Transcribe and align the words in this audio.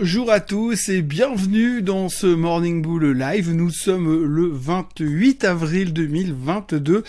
Bonjour 0.00 0.30
à 0.30 0.40
tous 0.40 0.88
et 0.88 1.02
bienvenue 1.02 1.82
dans 1.82 2.08
ce 2.08 2.26
Morning 2.26 2.80
Bull 2.80 3.04
Live. 3.12 3.52
Nous 3.52 3.68
sommes 3.68 4.24
le 4.24 4.48
28 4.50 5.44
avril 5.44 5.92
2022. 5.92 7.04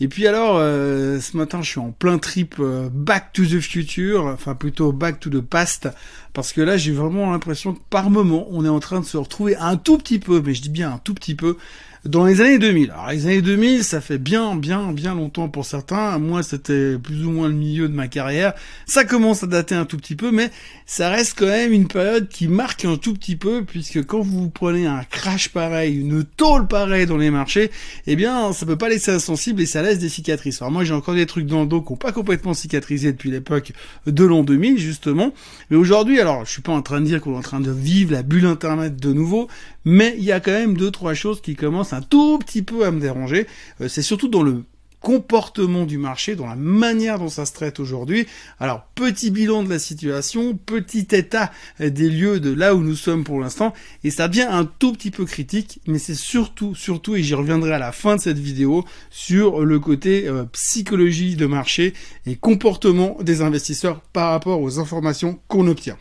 Et 0.00 0.08
puis 0.08 0.26
alors, 0.26 0.56
euh, 0.56 1.20
ce 1.20 1.36
matin, 1.36 1.60
je 1.60 1.68
suis 1.68 1.80
en 1.80 1.90
plein 1.90 2.16
trip 2.16 2.54
euh, 2.58 2.88
Back 2.90 3.34
to 3.34 3.44
the 3.44 3.60
Future, 3.60 4.24
enfin 4.24 4.54
plutôt 4.54 4.90
Back 4.90 5.20
to 5.20 5.28
the 5.28 5.42
Past, 5.42 5.90
parce 6.32 6.54
que 6.54 6.62
là, 6.62 6.78
j'ai 6.78 6.92
vraiment 6.92 7.30
l'impression 7.30 7.74
que 7.74 7.80
par 7.90 8.08
moment, 8.08 8.46
on 8.50 8.64
est 8.64 8.70
en 8.70 8.80
train 8.80 9.00
de 9.00 9.04
se 9.04 9.18
retrouver 9.18 9.56
un 9.56 9.76
tout 9.76 9.98
petit 9.98 10.18
peu, 10.18 10.40
mais 10.42 10.54
je 10.54 10.62
dis 10.62 10.70
bien 10.70 10.94
un 10.94 10.98
tout 10.98 11.12
petit 11.12 11.34
peu, 11.34 11.58
dans 12.04 12.24
les 12.24 12.40
années 12.40 12.58
2000. 12.58 12.90
Alors 12.90 13.10
les 13.10 13.26
années 13.26 13.42
2000, 13.42 13.84
ça 13.84 14.00
fait 14.00 14.18
bien, 14.18 14.54
bien, 14.56 14.92
bien 14.92 15.14
longtemps 15.14 15.48
pour 15.48 15.66
certains. 15.66 16.18
Moi, 16.18 16.42
c'était 16.42 16.96
plus 16.98 17.26
ou 17.26 17.30
moins 17.30 17.48
le 17.48 17.54
milieu 17.54 17.88
de 17.88 17.94
ma 17.94 18.08
carrière. 18.08 18.54
Ça 18.86 19.04
commence 19.04 19.42
à 19.42 19.46
dater 19.46 19.74
un 19.74 19.84
tout 19.84 19.98
petit 19.98 20.16
peu, 20.16 20.30
mais 20.30 20.50
ça 20.86 21.10
reste 21.10 21.38
quand 21.38 21.46
même 21.46 21.72
une 21.72 21.88
période 21.88 22.28
qui 22.28 22.48
marque 22.48 22.84
un 22.84 22.96
tout 22.96 23.14
petit 23.14 23.36
peu, 23.36 23.64
puisque 23.64 24.04
quand 24.06 24.20
vous 24.20 24.48
prenez 24.48 24.86
un 24.86 25.04
crash 25.04 25.50
pareil, 25.50 26.00
une 26.00 26.24
tôle 26.24 26.66
pareille 26.66 27.06
dans 27.06 27.18
les 27.18 27.30
marchés, 27.30 27.70
eh 28.06 28.16
bien, 28.16 28.52
ça 28.52 28.64
peut 28.64 28.76
pas 28.76 28.88
laisser 28.88 29.10
insensible 29.10 29.60
et 29.60 29.66
ça 29.66 29.82
laisse 29.82 29.98
des 29.98 30.08
cicatrices. 30.08 30.62
Alors 30.62 30.72
moi, 30.72 30.84
j'ai 30.84 30.94
encore 30.94 31.14
des 31.14 31.26
trucs 31.26 31.46
dans 31.46 31.62
le 31.62 31.66
dos 31.66 31.82
qui 31.82 31.92
n'ont 31.92 31.98
pas 31.98 32.12
complètement 32.12 32.54
cicatrisé 32.54 33.12
depuis 33.12 33.30
l'époque 33.30 33.72
de 34.06 34.24
l'an 34.24 34.42
2000, 34.42 34.78
justement. 34.78 35.34
Mais 35.70 35.76
aujourd'hui, 35.76 36.18
alors, 36.18 36.46
je 36.46 36.50
suis 36.50 36.62
pas 36.62 36.72
en 36.72 36.82
train 36.82 37.00
de 37.00 37.06
dire 37.06 37.20
qu'on 37.20 37.34
est 37.34 37.38
en 37.38 37.42
train 37.42 37.60
de 37.60 37.70
vivre 37.70 38.12
la 38.12 38.22
bulle 38.22 38.46
Internet 38.46 38.96
de 38.96 39.12
nouveau, 39.12 39.48
mais 39.84 40.14
il 40.18 40.24
y 40.24 40.32
a 40.32 40.40
quand 40.40 40.52
même 40.52 40.76
deux, 40.76 40.90
trois 40.90 41.14
choses 41.14 41.40
qui 41.40 41.54
commencent 41.54 41.92
un 41.92 42.02
tout 42.02 42.38
petit 42.38 42.62
peu 42.62 42.84
à 42.84 42.90
me 42.90 43.00
déranger. 43.00 43.46
Euh, 43.80 43.88
c'est 43.88 44.02
surtout 44.02 44.28
dans 44.28 44.42
le 44.42 44.64
comportement 45.00 45.86
du 45.86 45.98
marché, 45.98 46.36
dans 46.36 46.46
la 46.46 46.56
manière 46.56 47.18
dont 47.18 47.28
ça 47.28 47.46
se 47.46 47.52
traite 47.52 47.80
aujourd'hui. 47.80 48.26
Alors, 48.58 48.84
petit 48.94 49.30
bilan 49.30 49.62
de 49.62 49.70
la 49.70 49.78
situation, 49.78 50.54
petit 50.54 51.08
état 51.12 51.50
des 51.80 52.10
lieux 52.10 52.38
de 52.38 52.52
là 52.52 52.74
où 52.74 52.80
nous 52.82 52.96
sommes 52.96 53.24
pour 53.24 53.40
l'instant, 53.40 53.72
et 54.04 54.10
ça 54.10 54.28
devient 54.28 54.46
un 54.48 54.64
tout 54.64 54.92
petit 54.92 55.10
peu 55.10 55.24
critique, 55.24 55.80
mais 55.86 55.98
c'est 55.98 56.14
surtout, 56.14 56.74
surtout, 56.74 57.16
et 57.16 57.22
j'y 57.22 57.34
reviendrai 57.34 57.72
à 57.72 57.78
la 57.78 57.92
fin 57.92 58.16
de 58.16 58.20
cette 58.20 58.38
vidéo, 58.38 58.84
sur 59.10 59.64
le 59.64 59.80
côté 59.80 60.28
euh, 60.28 60.44
psychologie 60.52 61.34
de 61.34 61.46
marché 61.46 61.94
et 62.26 62.36
comportement 62.36 63.16
des 63.22 63.42
investisseurs 63.42 64.00
par 64.12 64.30
rapport 64.30 64.60
aux 64.60 64.78
informations 64.78 65.38
qu'on 65.48 65.66
obtient. 65.66 65.96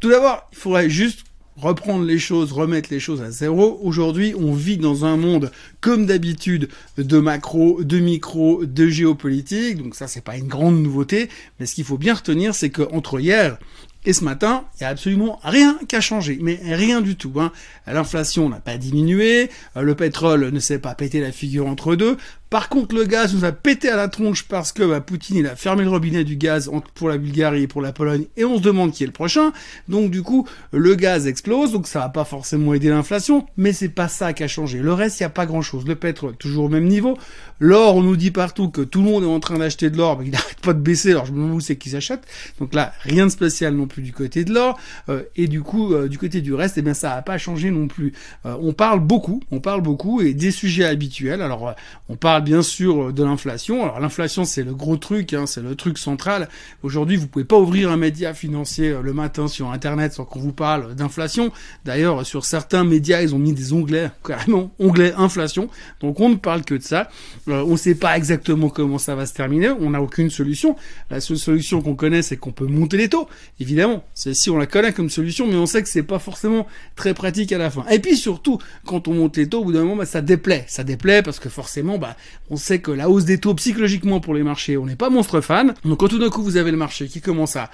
Tout 0.00 0.08
d'abord, 0.08 0.48
il 0.52 0.58
faudrait 0.58 0.90
juste 0.90 1.24
reprendre 1.56 2.06
les 2.06 2.18
choses, 2.18 2.52
remettre 2.52 2.88
les 2.90 3.00
choses 3.00 3.20
à 3.20 3.30
zéro. 3.30 3.78
Aujourd'hui, 3.82 4.34
on 4.34 4.54
vit 4.54 4.78
dans 4.78 5.04
un 5.04 5.18
monde, 5.18 5.52
comme 5.82 6.06
d'habitude, 6.06 6.70
de 6.96 7.18
macro, 7.18 7.84
de 7.84 7.98
micro, 7.98 8.64
de 8.64 8.88
géopolitique. 8.88 9.82
Donc 9.82 9.94
ça, 9.94 10.06
c'est 10.06 10.24
pas 10.24 10.38
une 10.38 10.48
grande 10.48 10.82
nouveauté. 10.82 11.28
Mais 11.58 11.66
ce 11.66 11.74
qu'il 11.74 11.84
faut 11.84 11.98
bien 11.98 12.14
retenir, 12.14 12.54
c'est 12.54 12.70
qu'entre 12.70 13.20
hier 13.20 13.58
et 14.06 14.14
ce 14.14 14.24
matin, 14.24 14.64
il 14.74 14.82
n'y 14.82 14.86
a 14.86 14.90
absolument 14.90 15.38
rien 15.42 15.78
qui 15.86 15.94
a 15.94 16.00
changé, 16.00 16.38
mais 16.40 16.58
rien 16.62 17.02
du 17.02 17.16
tout. 17.16 17.34
Hein. 17.36 17.52
L'inflation 17.86 18.48
n'a 18.48 18.60
pas 18.60 18.78
diminué, 18.78 19.50
le 19.76 19.94
pétrole 19.94 20.48
ne 20.48 20.58
s'est 20.58 20.78
pas 20.78 20.94
pété 20.94 21.20
la 21.20 21.32
figure 21.32 21.66
entre 21.66 21.96
deux, 21.96 22.16
par 22.50 22.68
contre, 22.68 22.96
le 22.96 23.04
gaz 23.04 23.32
nous 23.32 23.44
a 23.44 23.52
pété 23.52 23.88
à 23.88 23.96
la 23.96 24.08
tronche 24.08 24.42
parce 24.42 24.72
que 24.72 24.82
bah, 24.82 25.00
Poutine 25.00 25.36
il 25.36 25.46
a 25.46 25.54
fermé 25.54 25.84
le 25.84 25.90
robinet 25.90 26.24
du 26.24 26.34
gaz 26.34 26.68
pour 26.94 27.08
la 27.08 27.16
Bulgarie 27.16 27.62
et 27.62 27.66
pour 27.68 27.80
la 27.80 27.92
Pologne 27.92 28.26
et 28.36 28.44
on 28.44 28.58
se 28.58 28.62
demande 28.62 28.90
qui 28.90 29.04
est 29.04 29.06
le 29.06 29.12
prochain. 29.12 29.52
Donc 29.88 30.10
du 30.10 30.22
coup, 30.22 30.48
le 30.72 30.96
gaz 30.96 31.28
explose, 31.28 31.70
donc 31.70 31.86
ça 31.86 32.00
va 32.00 32.08
pas 32.08 32.24
forcément 32.24 32.74
aider 32.74 32.88
l'inflation, 32.88 33.46
mais 33.56 33.72
c'est 33.72 33.88
pas 33.88 34.08
ça 34.08 34.32
qui 34.32 34.42
a 34.42 34.48
changé. 34.48 34.80
Le 34.80 34.92
reste, 34.92 35.20
il 35.20 35.22
y 35.22 35.26
a 35.26 35.30
pas 35.30 35.46
grand-chose. 35.46 35.86
Le 35.86 35.94
pétrole 35.94 36.36
toujours 36.36 36.64
au 36.64 36.68
même 36.68 36.86
niveau. 36.86 37.16
L'or, 37.60 37.94
on 37.94 38.02
nous 38.02 38.16
dit 38.16 38.32
partout 38.32 38.68
que 38.68 38.80
tout 38.80 39.00
le 39.00 39.04
monde 39.04 39.22
est 39.22 39.28
en 39.28 39.38
train 39.38 39.58
d'acheter 39.58 39.88
de 39.88 39.96
l'or, 39.96 40.18
mais 40.18 40.26
il 40.26 40.30
n'arrête 40.32 40.60
pas 40.60 40.72
de 40.72 40.80
baisser. 40.80 41.12
Alors 41.12 41.26
je 41.26 41.32
me 41.32 41.36
demande 41.36 41.56
où 41.56 41.60
c'est 41.60 41.76
qu'ils 41.76 41.94
achètent. 41.94 42.26
Donc 42.58 42.74
là, 42.74 42.92
rien 43.02 43.26
de 43.26 43.30
spécial 43.30 43.74
non 43.74 43.86
plus 43.86 44.02
du 44.02 44.12
côté 44.12 44.44
de 44.44 44.52
l'or 44.52 44.76
euh, 45.08 45.22
et 45.36 45.46
du 45.46 45.62
coup 45.62 45.94
euh, 45.94 46.08
du 46.08 46.18
côté 46.18 46.40
du 46.40 46.52
reste, 46.52 46.78
eh 46.78 46.82
bien 46.82 46.94
ça 46.94 47.14
a 47.14 47.22
pas 47.22 47.38
changé 47.38 47.70
non 47.70 47.86
plus. 47.86 48.12
Euh, 48.44 48.56
on 48.60 48.72
parle 48.72 48.98
beaucoup, 48.98 49.40
on 49.52 49.60
parle 49.60 49.82
beaucoup 49.82 50.20
et 50.20 50.34
des 50.34 50.50
sujets 50.50 50.84
habituels. 50.84 51.42
Alors 51.42 51.74
on 52.08 52.16
parle 52.16 52.39
bien 52.40 52.62
sûr 52.62 53.12
de 53.12 53.22
l'inflation. 53.24 53.82
Alors 53.82 54.00
l'inflation 54.00 54.44
c'est 54.44 54.62
le 54.62 54.74
gros 54.74 54.96
truc, 54.96 55.32
hein, 55.32 55.46
c'est 55.46 55.62
le 55.62 55.74
truc 55.74 55.98
central. 55.98 56.48
Aujourd'hui 56.82 57.16
vous 57.16 57.26
pouvez 57.26 57.44
pas 57.44 57.58
ouvrir 57.58 57.90
un 57.90 57.96
média 57.96 58.34
financier 58.34 58.90
euh, 58.90 59.02
le 59.02 59.12
matin 59.12 59.48
sur 59.48 59.70
internet 59.70 60.12
sans 60.12 60.24
qu'on 60.24 60.40
vous 60.40 60.52
parle 60.52 60.94
d'inflation. 60.94 61.52
D'ailleurs 61.84 62.26
sur 62.26 62.44
certains 62.44 62.84
médias 62.84 63.22
ils 63.22 63.34
ont 63.34 63.38
mis 63.38 63.52
des 63.52 63.72
onglets 63.72 64.10
carrément 64.26 64.70
onglets 64.78 65.14
inflation. 65.16 65.68
Donc 66.00 66.20
on 66.20 66.28
ne 66.28 66.36
parle 66.36 66.64
que 66.64 66.74
de 66.74 66.82
ça. 66.82 67.08
Euh, 67.48 67.62
on 67.66 67.72
ne 67.72 67.76
sait 67.76 67.94
pas 67.94 68.16
exactement 68.16 68.68
comment 68.68 68.98
ça 68.98 69.14
va 69.14 69.26
se 69.26 69.34
terminer. 69.34 69.70
On 69.70 69.90
n'a 69.90 70.02
aucune 70.02 70.30
solution. 70.30 70.76
La 71.10 71.20
seule 71.20 71.38
solution 71.38 71.82
qu'on 71.82 71.94
connaît 71.94 72.22
c'est 72.22 72.36
qu'on 72.36 72.52
peut 72.52 72.66
monter 72.66 72.96
les 72.96 73.08
taux. 73.08 73.28
Évidemment, 73.60 74.04
c'est 74.14 74.34
si 74.34 74.50
on 74.50 74.58
la 74.58 74.66
connaît 74.66 74.92
comme 74.92 75.10
solution, 75.10 75.46
mais 75.46 75.56
on 75.56 75.66
sait 75.66 75.82
que 75.82 75.88
c'est 75.88 76.02
pas 76.02 76.18
forcément 76.18 76.66
très 76.96 77.14
pratique 77.14 77.52
à 77.52 77.58
la 77.58 77.70
fin. 77.70 77.84
Et 77.90 77.98
puis 77.98 78.16
surtout 78.16 78.58
quand 78.84 79.08
on 79.08 79.14
monte 79.14 79.36
les 79.36 79.48
taux, 79.48 79.60
au 79.60 79.64
bout 79.64 79.72
d'un 79.72 79.80
moment 79.80 79.96
bah, 79.96 80.06
ça 80.06 80.20
déplaît. 80.20 80.64
Ça 80.68 80.84
déplaît 80.84 81.22
parce 81.22 81.38
que 81.38 81.48
forcément 81.48 81.98
bah 81.98 82.16
on 82.50 82.56
sait 82.56 82.80
que 82.80 82.90
la 82.90 83.08
hausse 83.08 83.24
des 83.24 83.38
taux 83.38 83.54
psychologiquement 83.54 84.20
pour 84.20 84.34
les 84.34 84.42
marchés, 84.42 84.76
on 84.76 84.86
n'est 84.86 84.96
pas 84.96 85.10
monstre 85.10 85.40
fan. 85.40 85.74
Donc 85.84 86.00
quand 86.00 86.08
tout 86.08 86.18
d'un 86.18 86.30
coup 86.30 86.42
vous 86.42 86.56
avez 86.56 86.70
le 86.70 86.76
marché 86.76 87.08
qui 87.08 87.20
commence 87.20 87.56
à, 87.56 87.70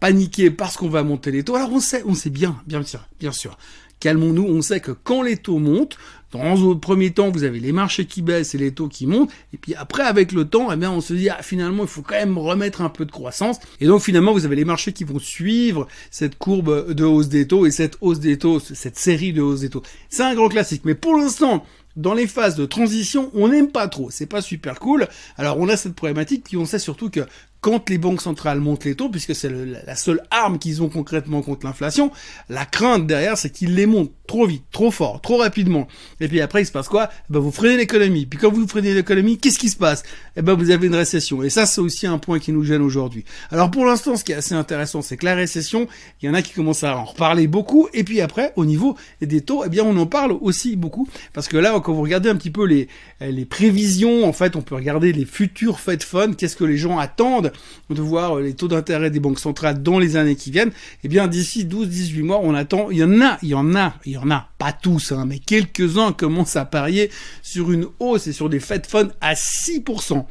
paniquer 0.00 0.50
parce 0.50 0.76
qu'on 0.76 0.88
va 0.88 1.02
monter 1.02 1.30
les 1.30 1.42
taux, 1.42 1.56
alors 1.56 1.72
on 1.72 1.80
sait, 1.80 2.02
on 2.06 2.14
sait 2.14 2.30
bien, 2.30 2.60
bien 2.66 2.82
sûr, 2.82 3.06
bien 3.18 3.32
sûr. 3.32 3.58
Calmons-nous, 3.98 4.44
on 4.44 4.62
sait 4.62 4.80
que 4.80 4.92
quand 4.92 5.22
les 5.22 5.36
taux 5.36 5.58
montent, 5.58 5.98
dans 6.32 6.70
un 6.70 6.76
premier 6.76 7.10
temps, 7.10 7.30
vous 7.30 7.42
avez 7.42 7.58
les 7.58 7.72
marchés 7.72 8.06
qui 8.06 8.22
baissent 8.22 8.54
et 8.54 8.58
les 8.58 8.72
taux 8.72 8.88
qui 8.88 9.06
montent. 9.06 9.30
Et 9.52 9.56
puis 9.56 9.74
après, 9.74 10.04
avec 10.04 10.30
le 10.32 10.44
temps, 10.44 10.70
eh 10.72 10.76
bien, 10.76 10.92
on 10.92 11.00
se 11.00 11.12
dit, 11.12 11.28
ah, 11.28 11.42
finalement, 11.42 11.82
il 11.82 11.88
faut 11.88 12.02
quand 12.02 12.14
même 12.14 12.38
remettre 12.38 12.82
un 12.82 12.88
peu 12.88 13.04
de 13.04 13.10
croissance. 13.10 13.58
Et 13.80 13.86
donc, 13.86 14.00
finalement, 14.00 14.32
vous 14.32 14.44
avez 14.44 14.54
les 14.54 14.64
marchés 14.64 14.92
qui 14.92 15.02
vont 15.02 15.18
suivre 15.18 15.88
cette 16.10 16.38
courbe 16.38 16.92
de 16.92 17.04
hausse 17.04 17.28
des 17.28 17.48
taux 17.48 17.66
et 17.66 17.72
cette 17.72 17.96
hausse 18.00 18.20
des 18.20 18.38
taux, 18.38 18.60
cette 18.60 18.96
série 18.96 19.32
de 19.32 19.42
hausse 19.42 19.60
des 19.60 19.70
taux. 19.70 19.82
C'est 20.08 20.22
un 20.22 20.34
grand 20.34 20.48
classique. 20.48 20.82
Mais 20.84 20.94
pour 20.94 21.16
l'instant, 21.16 21.66
dans 21.96 22.14
les 22.14 22.26
phases 22.26 22.56
de 22.56 22.66
transition, 22.66 23.30
on 23.34 23.48
n'aime 23.48 23.70
pas 23.70 23.88
trop, 23.88 24.10
c'est 24.10 24.26
pas 24.26 24.42
super 24.42 24.78
cool. 24.80 25.08
Alors 25.36 25.58
on 25.58 25.68
a 25.68 25.76
cette 25.76 25.94
problématique, 25.94 26.44
puis 26.44 26.56
on 26.56 26.66
sait 26.66 26.78
surtout 26.78 27.10
que 27.10 27.26
quand 27.60 27.90
les 27.90 27.98
banques 27.98 28.22
centrales 28.22 28.60
montent 28.60 28.84
les 28.84 28.94
taux, 28.94 29.08
puisque 29.08 29.34
c'est 29.34 29.50
la 29.50 29.94
seule 29.94 30.22
arme 30.30 30.58
qu'ils 30.58 30.82
ont 30.82 30.88
concrètement 30.88 31.42
contre 31.42 31.66
l'inflation, 31.66 32.10
la 32.48 32.64
crainte 32.64 33.06
derrière, 33.06 33.36
c'est 33.36 33.50
qu'ils 33.50 33.74
les 33.74 33.86
montent 33.86 34.12
trop 34.26 34.46
vite, 34.46 34.64
trop 34.72 34.90
fort, 34.90 35.20
trop 35.20 35.38
rapidement. 35.38 35.86
Et 36.20 36.28
puis 36.28 36.40
après, 36.40 36.62
il 36.62 36.66
se 36.66 36.72
passe 36.72 36.88
quoi? 36.88 37.10
Eh 37.12 37.32
ben, 37.32 37.40
Vous 37.40 37.50
freinez 37.50 37.76
l'économie. 37.76 38.26
Puis 38.26 38.38
quand 38.38 38.50
vous 38.50 38.66
freinez 38.66 38.94
l'économie, 38.94 39.38
qu'est-ce 39.38 39.58
qui 39.58 39.68
se 39.68 39.76
passe? 39.76 40.04
Eh 40.36 40.42
ben, 40.42 40.54
vous 40.54 40.70
avez 40.70 40.86
une 40.86 40.94
récession. 40.94 41.42
Et 41.42 41.50
ça, 41.50 41.66
c'est 41.66 41.80
aussi 41.80 42.06
un 42.06 42.18
point 42.18 42.38
qui 42.38 42.52
nous 42.52 42.64
gêne 42.64 42.80
aujourd'hui. 42.80 43.24
Alors 43.50 43.70
pour 43.70 43.84
l'instant, 43.84 44.16
ce 44.16 44.24
qui 44.24 44.32
est 44.32 44.36
assez 44.36 44.54
intéressant, 44.54 45.02
c'est 45.02 45.16
que 45.16 45.26
la 45.26 45.34
récession, 45.34 45.88
il 46.22 46.26
y 46.26 46.28
en 46.30 46.34
a 46.34 46.42
qui 46.42 46.52
commencent 46.52 46.84
à 46.84 46.96
en 46.96 47.04
reparler 47.04 47.46
beaucoup. 47.46 47.88
Et 47.92 48.04
puis 48.04 48.20
après, 48.20 48.52
au 48.56 48.64
niveau 48.64 48.96
des 49.20 49.40
taux, 49.42 49.64
eh 49.66 49.68
bien, 49.68 49.84
on 49.84 49.96
en 49.96 50.06
parle 50.06 50.32
aussi 50.40 50.76
beaucoup. 50.76 51.08
Parce 51.32 51.48
que 51.48 51.56
là, 51.56 51.78
quand 51.80 51.92
vous 51.92 52.02
regardez 52.02 52.30
un 52.30 52.36
petit 52.36 52.50
peu 52.50 52.64
les, 52.64 52.88
les 53.20 53.44
prévisions, 53.44 54.24
en 54.24 54.32
fait, 54.32 54.56
on 54.56 54.62
peut 54.62 54.76
regarder 54.76 55.12
les 55.12 55.24
futurs 55.24 55.80
Fed 55.80 56.02
Fund, 56.02 56.36
qu'est-ce 56.36 56.56
que 56.56 56.64
les 56.64 56.78
gens 56.78 56.98
attendent 56.98 57.49
de 57.90 58.00
voir 58.00 58.38
les 58.38 58.54
taux 58.54 58.68
d'intérêt 58.68 59.10
des 59.10 59.20
banques 59.20 59.40
centrales 59.40 59.82
dans 59.82 59.98
les 59.98 60.16
années 60.16 60.36
qui 60.36 60.50
viennent, 60.50 60.72
eh 61.04 61.08
bien 61.08 61.28
d'ici 61.28 61.64
12-18 61.64 62.22
mois, 62.22 62.40
on 62.42 62.54
attend, 62.54 62.90
il 62.90 62.98
y 62.98 63.04
en 63.04 63.20
a, 63.20 63.38
il 63.42 63.48
y 63.48 63.54
en 63.54 63.74
a, 63.74 63.94
il 64.04 64.12
y 64.12 64.16
en 64.16 64.30
a, 64.30 64.48
pas 64.58 64.72
tous, 64.72 65.12
hein, 65.12 65.24
mais 65.26 65.38
quelques-uns 65.38 66.12
commencent 66.12 66.56
à 66.56 66.64
parier 66.64 67.10
sur 67.42 67.72
une 67.72 67.86
hausse 67.98 68.26
et 68.26 68.32
sur 68.32 68.48
des 68.48 68.60
Fed 68.60 68.86
Funds 68.86 69.10
à 69.20 69.34
6%. 69.34 70.24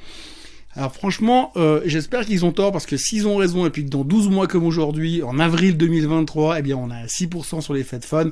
Alors 0.75 0.93
franchement, 0.93 1.51
euh, 1.57 1.81
j'espère 1.85 2.25
qu'ils 2.25 2.45
ont 2.45 2.51
tort 2.51 2.71
parce 2.71 2.85
que 2.85 2.95
s'ils 2.95 3.27
ont 3.27 3.37
raison 3.37 3.65
et 3.65 3.69
puis 3.71 3.83
dans 3.83 4.03
12 4.03 4.29
mois 4.29 4.47
comme 4.47 4.63
aujourd'hui, 4.63 5.23
en 5.23 5.39
avril 5.39 5.75
2023, 5.77 6.59
eh 6.59 6.61
bien 6.61 6.77
on 6.77 6.91
a 6.91 7.05
6% 7.05 7.61
sur 7.61 7.73
les 7.73 7.83
Fed 7.83 8.05
Funds. 8.05 8.31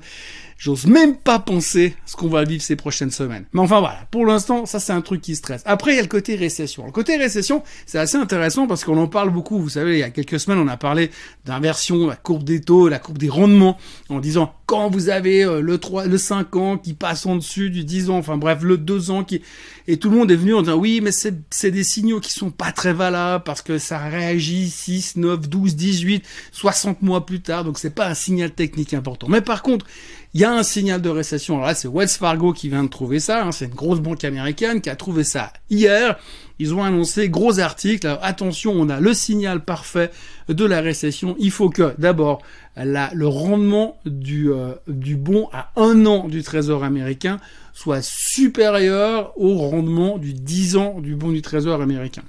J'ose 0.57 0.87
même 0.87 1.15
pas 1.15 1.37
penser 1.37 1.95
ce 2.07 2.15
qu'on 2.15 2.29
va 2.29 2.43
vivre 2.43 2.63
ces 2.63 2.75
prochaines 2.75 3.11
semaines. 3.11 3.45
Mais 3.53 3.61
enfin 3.61 3.79
voilà, 3.79 4.07
pour 4.09 4.25
l'instant, 4.25 4.65
ça 4.65 4.79
c'est 4.79 4.93
un 4.93 5.01
truc 5.01 5.21
qui 5.21 5.35
stresse. 5.35 5.61
Après, 5.65 5.93
il 5.93 5.95
y 5.97 5.99
a 5.99 6.01
le 6.01 6.07
côté 6.07 6.35
récession. 6.35 6.85
Le 6.85 6.91
côté 6.91 7.15
récession, 7.15 7.63
c'est 7.85 7.99
assez 7.99 8.17
intéressant 8.17 8.65
parce 8.65 8.83
qu'on 8.83 8.97
en 8.97 9.07
parle 9.07 9.29
beaucoup. 9.29 9.59
Vous 9.59 9.69
savez, 9.69 9.93
il 9.93 9.99
y 9.99 10.03
a 10.03 10.09
quelques 10.09 10.39
semaines, 10.39 10.57
on 10.57 10.67
a 10.67 10.77
parlé 10.77 11.11
d'inversion, 11.45 12.07
la 12.07 12.15
courbe 12.15 12.43
des 12.43 12.59
taux, 12.59 12.89
la 12.89 12.97
courbe 12.97 13.19
des 13.19 13.29
rendements, 13.29 13.77
en 14.09 14.19
disant 14.19 14.53
quand 14.65 14.89
vous 14.89 15.09
avez 15.09 15.45
euh, 15.45 15.61
le 15.61 15.77
3, 15.77 16.07
le 16.07 16.17
5 16.17 16.55
ans 16.57 16.77
qui 16.77 16.93
passe 16.93 17.25
en 17.25 17.37
dessus 17.37 17.69
du 17.69 17.85
10 17.85 18.09
ans, 18.09 18.17
enfin 18.17 18.35
bref, 18.35 18.63
le 18.63 18.77
2 18.77 19.11
ans 19.11 19.23
qui, 19.23 19.41
et 19.87 19.97
tout 19.97 20.09
le 20.09 20.17
monde 20.17 20.29
est 20.29 20.35
venu 20.35 20.53
en 20.53 20.61
disant 20.61 20.75
oui, 20.75 20.99
mais 21.01 21.11
c'est 21.11 21.71
des 21.71 21.83
signaux 21.85 22.19
qui 22.19 22.33
sont 22.33 22.51
pas 22.51 22.73
très 22.73 22.91
valables 22.91 23.43
parce 23.45 23.61
que 23.61 23.77
ça 23.77 23.97
réagit 23.97 24.69
6, 24.69 25.15
9, 25.15 25.47
12, 25.47 25.75
18, 25.75 26.25
60 26.51 27.01
mois 27.01 27.25
plus 27.25 27.41
tard, 27.41 27.63
donc 27.63 27.77
c'est 27.77 27.95
pas 27.95 28.07
un 28.07 28.13
signal 28.13 28.51
technique 28.51 28.93
important. 28.93 29.27
Mais 29.29 29.41
par 29.41 29.61
contre, 29.61 29.85
il 30.33 30.41
y 30.41 30.43
a 30.43 30.51
un 30.51 30.63
signal 30.63 31.01
de 31.01 31.09
récession. 31.09 31.55
Alors 31.55 31.67
là, 31.67 31.75
c'est 31.75 31.87
Wells 31.87 32.09
Fargo 32.09 32.53
qui 32.53 32.69
vient 32.69 32.83
de 32.83 32.89
trouver 32.89 33.19
ça. 33.19 33.43
Hein. 33.43 33.51
C'est 33.51 33.65
une 33.65 33.73
grosse 33.73 33.99
banque 33.99 34.23
américaine 34.23 34.81
qui 34.81 34.89
a 34.89 34.95
trouvé 34.95 35.23
ça 35.23 35.51
hier. 35.69 36.17
Ils 36.59 36.73
ont 36.73 36.83
annoncé 36.83 37.29
gros 37.29 37.59
article. 37.59 38.17
attention, 38.21 38.71
on 38.71 38.89
a 38.89 38.99
le 38.99 39.13
signal 39.13 39.63
parfait 39.63 40.11
de 40.49 40.65
la 40.65 40.81
récession. 40.81 41.35
Il 41.39 41.51
faut 41.51 41.69
que 41.69 41.93
d'abord 41.97 42.41
le 42.75 43.25
rendement 43.25 43.97
du, 44.05 44.51
euh, 44.51 44.73
du 44.87 45.15
bon 45.15 45.49
à 45.53 45.71
un 45.75 46.05
an 46.05 46.27
du 46.27 46.43
Trésor 46.43 46.83
américain 46.83 47.39
soit 47.73 48.01
supérieur 48.01 49.33
au 49.37 49.55
rendement 49.55 50.17
du 50.17 50.33
10 50.33 50.77
ans 50.77 50.99
du 50.99 51.15
bon 51.15 51.29
du 51.29 51.43
Trésor 51.43 51.81
américain. 51.81 52.23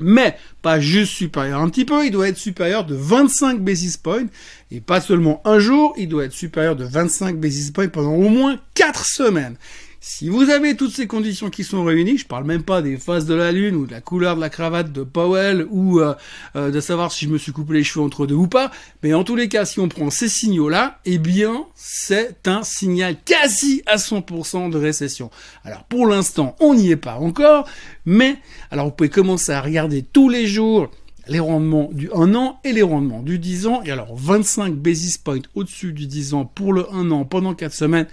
Mais 0.00 0.36
pas 0.62 0.80
juste 0.80 1.12
supérieur 1.12 1.60
un 1.60 1.68
petit 1.68 1.84
peu, 1.84 2.04
il 2.04 2.10
doit 2.10 2.28
être 2.28 2.38
supérieur 2.38 2.84
de 2.84 2.94
25 2.94 3.60
basis 3.60 3.96
points, 3.96 4.26
et 4.70 4.80
pas 4.80 5.00
seulement 5.00 5.40
un 5.44 5.58
jour, 5.58 5.94
il 5.96 6.08
doit 6.08 6.24
être 6.24 6.32
supérieur 6.32 6.76
de 6.76 6.84
25 6.84 7.36
basis 7.36 7.70
points 7.70 7.88
pendant 7.88 8.14
au 8.14 8.28
moins 8.28 8.58
4 8.74 9.04
semaines. 9.04 9.56
Si 10.06 10.28
vous 10.28 10.50
avez 10.50 10.76
toutes 10.76 10.92
ces 10.92 11.06
conditions 11.06 11.48
qui 11.48 11.64
sont 11.64 11.82
réunies, 11.82 12.18
je 12.18 12.26
parle 12.26 12.44
même 12.44 12.62
pas 12.62 12.82
des 12.82 12.98
phases 12.98 13.24
de 13.24 13.32
la 13.32 13.52
lune 13.52 13.74
ou 13.74 13.86
de 13.86 13.92
la 13.92 14.02
couleur 14.02 14.36
de 14.36 14.40
la 14.42 14.50
cravate 14.50 14.92
de 14.92 15.02
Powell 15.02 15.66
ou 15.70 15.98
euh, 15.98 16.12
euh, 16.56 16.70
de 16.70 16.78
savoir 16.78 17.10
si 17.10 17.24
je 17.24 17.30
me 17.30 17.38
suis 17.38 17.52
coupé 17.52 17.72
les 17.72 17.84
cheveux 17.84 18.04
entre 18.04 18.26
deux 18.26 18.34
ou 18.34 18.46
pas, 18.46 18.70
mais 19.02 19.14
en 19.14 19.24
tous 19.24 19.34
les 19.34 19.48
cas, 19.48 19.64
si 19.64 19.80
on 19.80 19.88
prend 19.88 20.10
ces 20.10 20.28
signaux-là, 20.28 21.00
eh 21.06 21.16
bien, 21.16 21.64
c'est 21.74 22.46
un 22.46 22.62
signal 22.64 23.16
quasi 23.24 23.82
à 23.86 23.96
100% 23.96 24.68
de 24.68 24.76
récession. 24.76 25.30
Alors 25.64 25.84
pour 25.84 26.06
l'instant, 26.06 26.54
on 26.60 26.74
n'y 26.74 26.90
est 26.90 26.96
pas 26.96 27.14
encore, 27.14 27.66
mais 28.04 28.36
alors 28.70 28.84
vous 28.84 28.92
pouvez 28.92 29.08
commencer 29.08 29.52
à 29.52 29.62
regarder 29.62 30.02
tous 30.02 30.28
les 30.28 30.46
jours 30.46 30.90
les 31.28 31.40
rendements 31.40 31.88
du 31.94 32.10
1 32.12 32.34
an 32.34 32.60
et 32.62 32.74
les 32.74 32.82
rendements 32.82 33.22
du 33.22 33.38
10 33.38 33.66
ans. 33.68 33.82
Et 33.84 33.90
alors 33.90 34.14
25 34.14 34.74
basis 34.74 35.16
points 35.16 35.40
au-dessus 35.54 35.94
du 35.94 36.06
10 36.06 36.34
ans 36.34 36.44
pour 36.44 36.74
le 36.74 36.92
1 36.92 37.10
an 37.10 37.24
pendant 37.24 37.54
4 37.54 37.72
semaines, 37.72 38.06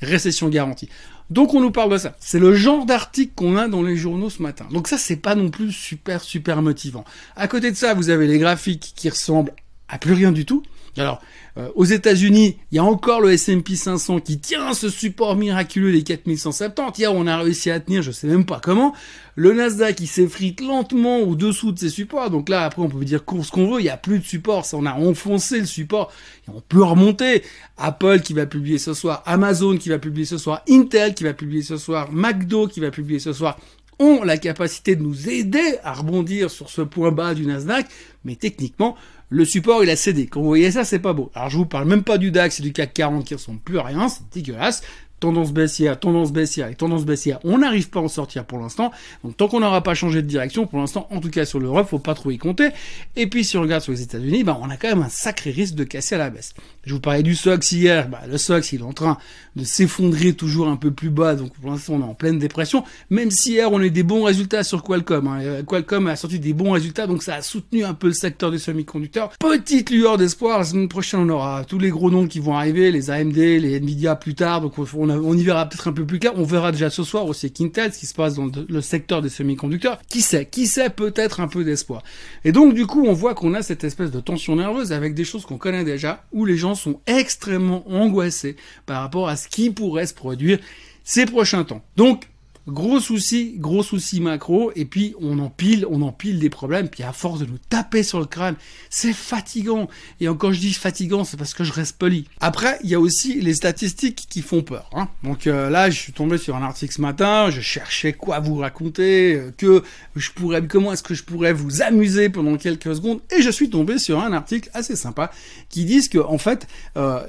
récession 0.00 0.48
garantie. 0.48 0.88
Donc 1.30 1.54
on 1.54 1.60
nous 1.60 1.70
parle 1.70 1.92
de 1.92 1.98
ça. 1.98 2.14
C'est 2.20 2.38
le 2.38 2.54
genre 2.54 2.86
d'article 2.86 3.32
qu'on 3.34 3.56
a 3.56 3.68
dans 3.68 3.82
les 3.82 3.96
journaux 3.96 4.30
ce 4.30 4.42
matin. 4.42 4.66
Donc 4.70 4.88
ça 4.88 4.98
c'est 4.98 5.16
pas 5.16 5.34
non 5.34 5.50
plus 5.50 5.72
super 5.72 6.22
super 6.22 6.62
motivant. 6.62 7.04
À 7.36 7.48
côté 7.48 7.70
de 7.70 7.76
ça, 7.76 7.94
vous 7.94 8.10
avez 8.10 8.26
les 8.26 8.38
graphiques 8.38 8.92
qui 8.94 9.08
ressemblent 9.08 9.52
à 9.88 9.98
plus 9.98 10.12
rien 10.12 10.32
du 10.32 10.44
tout. 10.44 10.62
Alors, 10.96 11.20
euh, 11.56 11.68
aux 11.74 11.84
États-Unis, 11.84 12.56
il 12.70 12.76
y 12.76 12.78
a 12.78 12.84
encore 12.84 13.20
le 13.20 13.32
S&P 13.32 13.76
500 13.76 14.20
qui 14.20 14.38
tient 14.38 14.74
ce 14.74 14.88
support 14.88 15.36
miraculeux 15.36 15.92
des 15.92 16.02
4170. 16.02 16.98
Hier, 16.98 17.14
on 17.14 17.26
a 17.26 17.36
réussi 17.38 17.70
à 17.70 17.80
tenir, 17.80 18.02
je 18.02 18.10
sais 18.10 18.26
même 18.26 18.44
pas 18.44 18.60
comment. 18.62 18.94
Le 19.36 19.52
Nasdaq, 19.52 19.96
qui 19.96 20.06
s'effrite 20.06 20.60
lentement 20.60 21.18
au-dessous 21.20 21.72
de 21.72 21.78
ses 21.78 21.88
supports. 21.88 22.30
Donc 22.30 22.48
là, 22.48 22.64
après, 22.64 22.82
on 22.82 22.88
peut 22.88 23.04
dire 23.04 23.20
ce 23.42 23.50
qu'on 23.50 23.72
veut. 23.72 23.80
Il 23.80 23.86
y 23.86 23.90
a 23.90 23.96
plus 23.96 24.20
de 24.20 24.24
support. 24.24 24.64
Ça, 24.64 24.76
on 24.76 24.86
a 24.86 24.94
enfoncé 24.94 25.60
le 25.60 25.66
support. 25.66 26.12
On 26.48 26.60
peut 26.60 26.82
remonter. 26.82 27.42
Apple 27.76 28.20
qui 28.20 28.34
va 28.34 28.46
publier 28.46 28.78
ce 28.78 28.94
soir, 28.94 29.22
Amazon 29.26 29.76
qui 29.76 29.88
va 29.88 29.98
publier 29.98 30.26
ce 30.26 30.38
soir, 30.38 30.62
Intel 30.68 31.14
qui 31.14 31.24
va 31.24 31.32
publier 31.32 31.62
ce 31.62 31.76
soir, 31.76 32.12
McDo 32.12 32.68
qui 32.68 32.78
va 32.78 32.92
publier 32.92 33.18
ce 33.18 33.32
soir 33.32 33.58
ont 33.98 34.22
la 34.22 34.38
capacité 34.38 34.96
de 34.96 35.02
nous 35.02 35.28
aider 35.28 35.78
à 35.82 35.92
rebondir 35.92 36.50
sur 36.50 36.68
ce 36.68 36.82
point 36.82 37.12
bas 37.12 37.34
du 37.34 37.46
Nasdaq, 37.46 37.86
mais 38.24 38.36
techniquement, 38.36 38.96
le 39.34 39.44
support 39.44 39.82
il 39.82 39.90
a 39.90 39.96
cédé. 39.96 40.28
Quand 40.28 40.40
vous 40.40 40.46
voyez 40.46 40.70
ça, 40.70 40.84
c'est 40.84 41.00
pas 41.00 41.12
beau. 41.12 41.30
Alors 41.34 41.50
je 41.50 41.56
vous 41.56 41.66
parle 41.66 41.88
même 41.88 42.04
pas 42.04 42.18
du 42.18 42.30
DAX 42.30 42.60
et 42.60 42.62
du 42.62 42.72
CAC 42.72 42.94
40 42.94 43.24
qui 43.24 43.34
ressemblent 43.34 43.58
plus 43.58 43.78
à 43.78 43.82
rien, 43.82 44.08
c'est 44.08 44.22
dégueulasse 44.32 44.82
tendance 45.24 45.52
baissière, 45.54 45.98
tendance 45.98 46.32
baissière 46.32 46.68
et 46.68 46.74
tendance 46.74 47.06
baissière, 47.06 47.38
on 47.44 47.56
n'arrive 47.56 47.88
pas 47.88 48.00
à 48.00 48.02
en 48.02 48.08
sortir 48.08 48.44
pour 48.44 48.58
l'instant. 48.58 48.92
Donc 49.24 49.38
tant 49.38 49.48
qu'on 49.48 49.60
n'aura 49.60 49.82
pas 49.82 49.94
changé 49.94 50.20
de 50.20 50.26
direction, 50.26 50.66
pour 50.66 50.80
l'instant, 50.80 51.08
en 51.10 51.18
tout 51.18 51.30
cas 51.30 51.46
sur 51.46 51.58
l'Europe, 51.58 51.88
faut 51.88 51.98
pas 51.98 52.12
trop 52.12 52.30
y 52.30 52.36
compter. 52.36 52.68
Et 53.16 53.26
puis 53.26 53.42
si 53.42 53.56
on 53.56 53.62
regarde 53.62 53.82
sur 53.82 53.92
les 53.92 54.02
États-Unis, 54.02 54.44
bah, 54.44 54.58
on 54.60 54.68
a 54.68 54.76
quand 54.76 54.88
même 54.88 55.00
un 55.00 55.08
sacré 55.08 55.50
risque 55.50 55.76
de 55.76 55.84
casser 55.84 56.16
à 56.16 56.18
la 56.18 56.28
baisse. 56.28 56.52
Je 56.84 56.92
vous 56.92 57.00
parlais 57.00 57.22
du 57.22 57.34
SOX 57.34 57.72
hier, 57.72 58.06
bah, 58.10 58.20
le 58.30 58.36
SOX 58.36 58.74
il 58.74 58.80
est 58.80 58.84
en 58.84 58.92
train 58.92 59.16
de 59.56 59.64
s'effondrer 59.64 60.34
toujours 60.34 60.68
un 60.68 60.76
peu 60.76 60.90
plus 60.90 61.08
bas, 61.08 61.36
donc 61.36 61.54
pour 61.54 61.70
l'instant 61.70 61.94
on 61.94 62.00
est 62.00 62.10
en 62.10 62.12
pleine 62.12 62.38
dépression. 62.38 62.84
Même 63.08 63.30
si 63.30 63.52
hier 63.52 63.72
on 63.72 63.80
a 63.80 63.84
eu 63.84 63.90
des 63.90 64.02
bons 64.02 64.24
résultats 64.24 64.62
sur 64.62 64.82
Qualcomm, 64.82 65.26
hein. 65.26 65.38
Euh, 65.40 65.62
Qualcomm 65.62 66.06
a 66.08 66.16
sorti 66.16 66.38
des 66.38 66.52
bons 66.52 66.72
résultats, 66.72 67.06
donc 67.06 67.22
ça 67.22 67.36
a 67.36 67.40
soutenu 67.40 67.82
un 67.82 67.94
peu 67.94 68.08
le 68.08 68.12
secteur 68.12 68.50
des 68.50 68.58
semi-conducteurs. 68.58 69.30
Petite 69.38 69.88
lueur 69.88 70.18
d'espoir, 70.18 70.58
la 70.58 70.64
semaine 70.64 70.88
prochaine 70.88 71.20
on 71.20 71.28
aura 71.30 71.64
tous 71.64 71.78
les 71.78 71.88
gros 71.88 72.10
noms 72.10 72.26
qui 72.26 72.40
vont 72.40 72.54
arriver, 72.54 72.90
les 72.90 73.10
AMD, 73.10 73.36
les 73.36 73.76
Nvidia 73.76 74.16
plus 74.16 74.34
tard, 74.34 74.60
donc 74.60 74.74
on, 74.78 75.08
on 75.22 75.36
y 75.36 75.42
verra 75.42 75.68
peut-être 75.68 75.88
un 75.88 75.92
peu 75.92 76.04
plus 76.04 76.18
clair. 76.18 76.32
On 76.36 76.44
verra 76.44 76.72
déjà 76.72 76.90
ce 76.90 77.04
soir 77.04 77.26
aussi 77.26 77.52
Intel, 77.60 77.92
ce 77.92 77.98
qui 77.98 78.06
se 78.06 78.14
passe 78.14 78.34
dans 78.34 78.50
le 78.68 78.80
secteur 78.80 79.22
des 79.22 79.28
semi-conducteurs. 79.28 80.00
Qui 80.08 80.20
sait? 80.20 80.46
Qui 80.46 80.66
sait? 80.66 80.90
Peut-être 80.90 81.40
un 81.40 81.48
peu 81.48 81.64
d'espoir. 81.64 82.02
Et 82.44 82.52
donc 82.52 82.74
du 82.74 82.86
coup, 82.86 83.04
on 83.06 83.12
voit 83.12 83.34
qu'on 83.34 83.54
a 83.54 83.62
cette 83.62 83.84
espèce 83.84 84.10
de 84.10 84.20
tension 84.20 84.56
nerveuse 84.56 84.92
avec 84.92 85.14
des 85.14 85.24
choses 85.24 85.44
qu'on 85.44 85.58
connaît 85.58 85.84
déjà, 85.84 86.24
où 86.32 86.44
les 86.44 86.56
gens 86.56 86.74
sont 86.74 87.00
extrêmement 87.06 87.88
angoissés 87.90 88.56
par 88.86 89.02
rapport 89.02 89.28
à 89.28 89.36
ce 89.36 89.48
qui 89.48 89.70
pourrait 89.70 90.06
se 90.06 90.14
produire 90.14 90.58
ces 91.04 91.26
prochains 91.26 91.64
temps. 91.64 91.82
Donc 91.96 92.24
Gros 92.66 92.98
souci, 92.98 93.56
gros 93.58 93.82
souci 93.82 94.22
macro, 94.22 94.72
et 94.74 94.86
puis 94.86 95.14
on 95.20 95.38
empile, 95.38 95.86
on 95.90 96.00
empile 96.00 96.38
des 96.38 96.48
problèmes, 96.48 96.88
puis 96.88 97.02
à 97.02 97.12
force 97.12 97.40
de 97.40 97.44
nous 97.44 97.58
taper 97.68 98.02
sur 98.02 98.20
le 98.20 98.24
crâne, 98.24 98.56
c'est 98.88 99.12
fatigant. 99.12 99.86
Et 100.20 100.28
encore 100.28 100.54
je 100.54 100.60
dis 100.60 100.72
fatigant, 100.72 101.24
c'est 101.24 101.36
parce 101.36 101.52
que 101.52 101.62
je 101.62 101.74
reste 101.74 101.98
poli. 101.98 102.26
Après, 102.40 102.78
il 102.82 102.88
y 102.88 102.94
a 102.94 103.00
aussi 103.00 103.38
les 103.40 103.52
statistiques 103.52 104.26
qui 104.30 104.40
font 104.40 104.62
peur. 104.62 104.88
Hein. 104.94 105.08
Donc 105.22 105.46
euh, 105.46 105.68
là, 105.68 105.90
je 105.90 105.98
suis 105.98 106.14
tombé 106.14 106.38
sur 106.38 106.56
un 106.56 106.62
article 106.62 106.94
ce 106.94 107.02
matin, 107.02 107.50
je 107.50 107.60
cherchais 107.60 108.14
quoi 108.14 108.40
vous 108.40 108.56
raconter, 108.56 109.34
euh, 109.34 109.54
que 109.58 109.82
je 110.16 110.30
pourrais, 110.30 110.66
comment 110.66 110.92
est-ce 110.94 111.02
que 111.02 111.14
je 111.14 111.24
pourrais 111.24 111.52
vous 111.52 111.82
amuser 111.82 112.30
pendant 112.30 112.56
quelques 112.56 112.96
secondes, 112.96 113.20
et 113.36 113.42
je 113.42 113.50
suis 113.50 113.68
tombé 113.68 113.98
sur 113.98 114.20
un 114.20 114.32
article 114.32 114.70
assez 114.72 114.96
sympa 114.96 115.30
qui 115.68 115.84
dit 115.84 116.08
que 116.08 116.18
en 116.18 116.38
fait, 116.38 116.66
euh, 116.96 117.20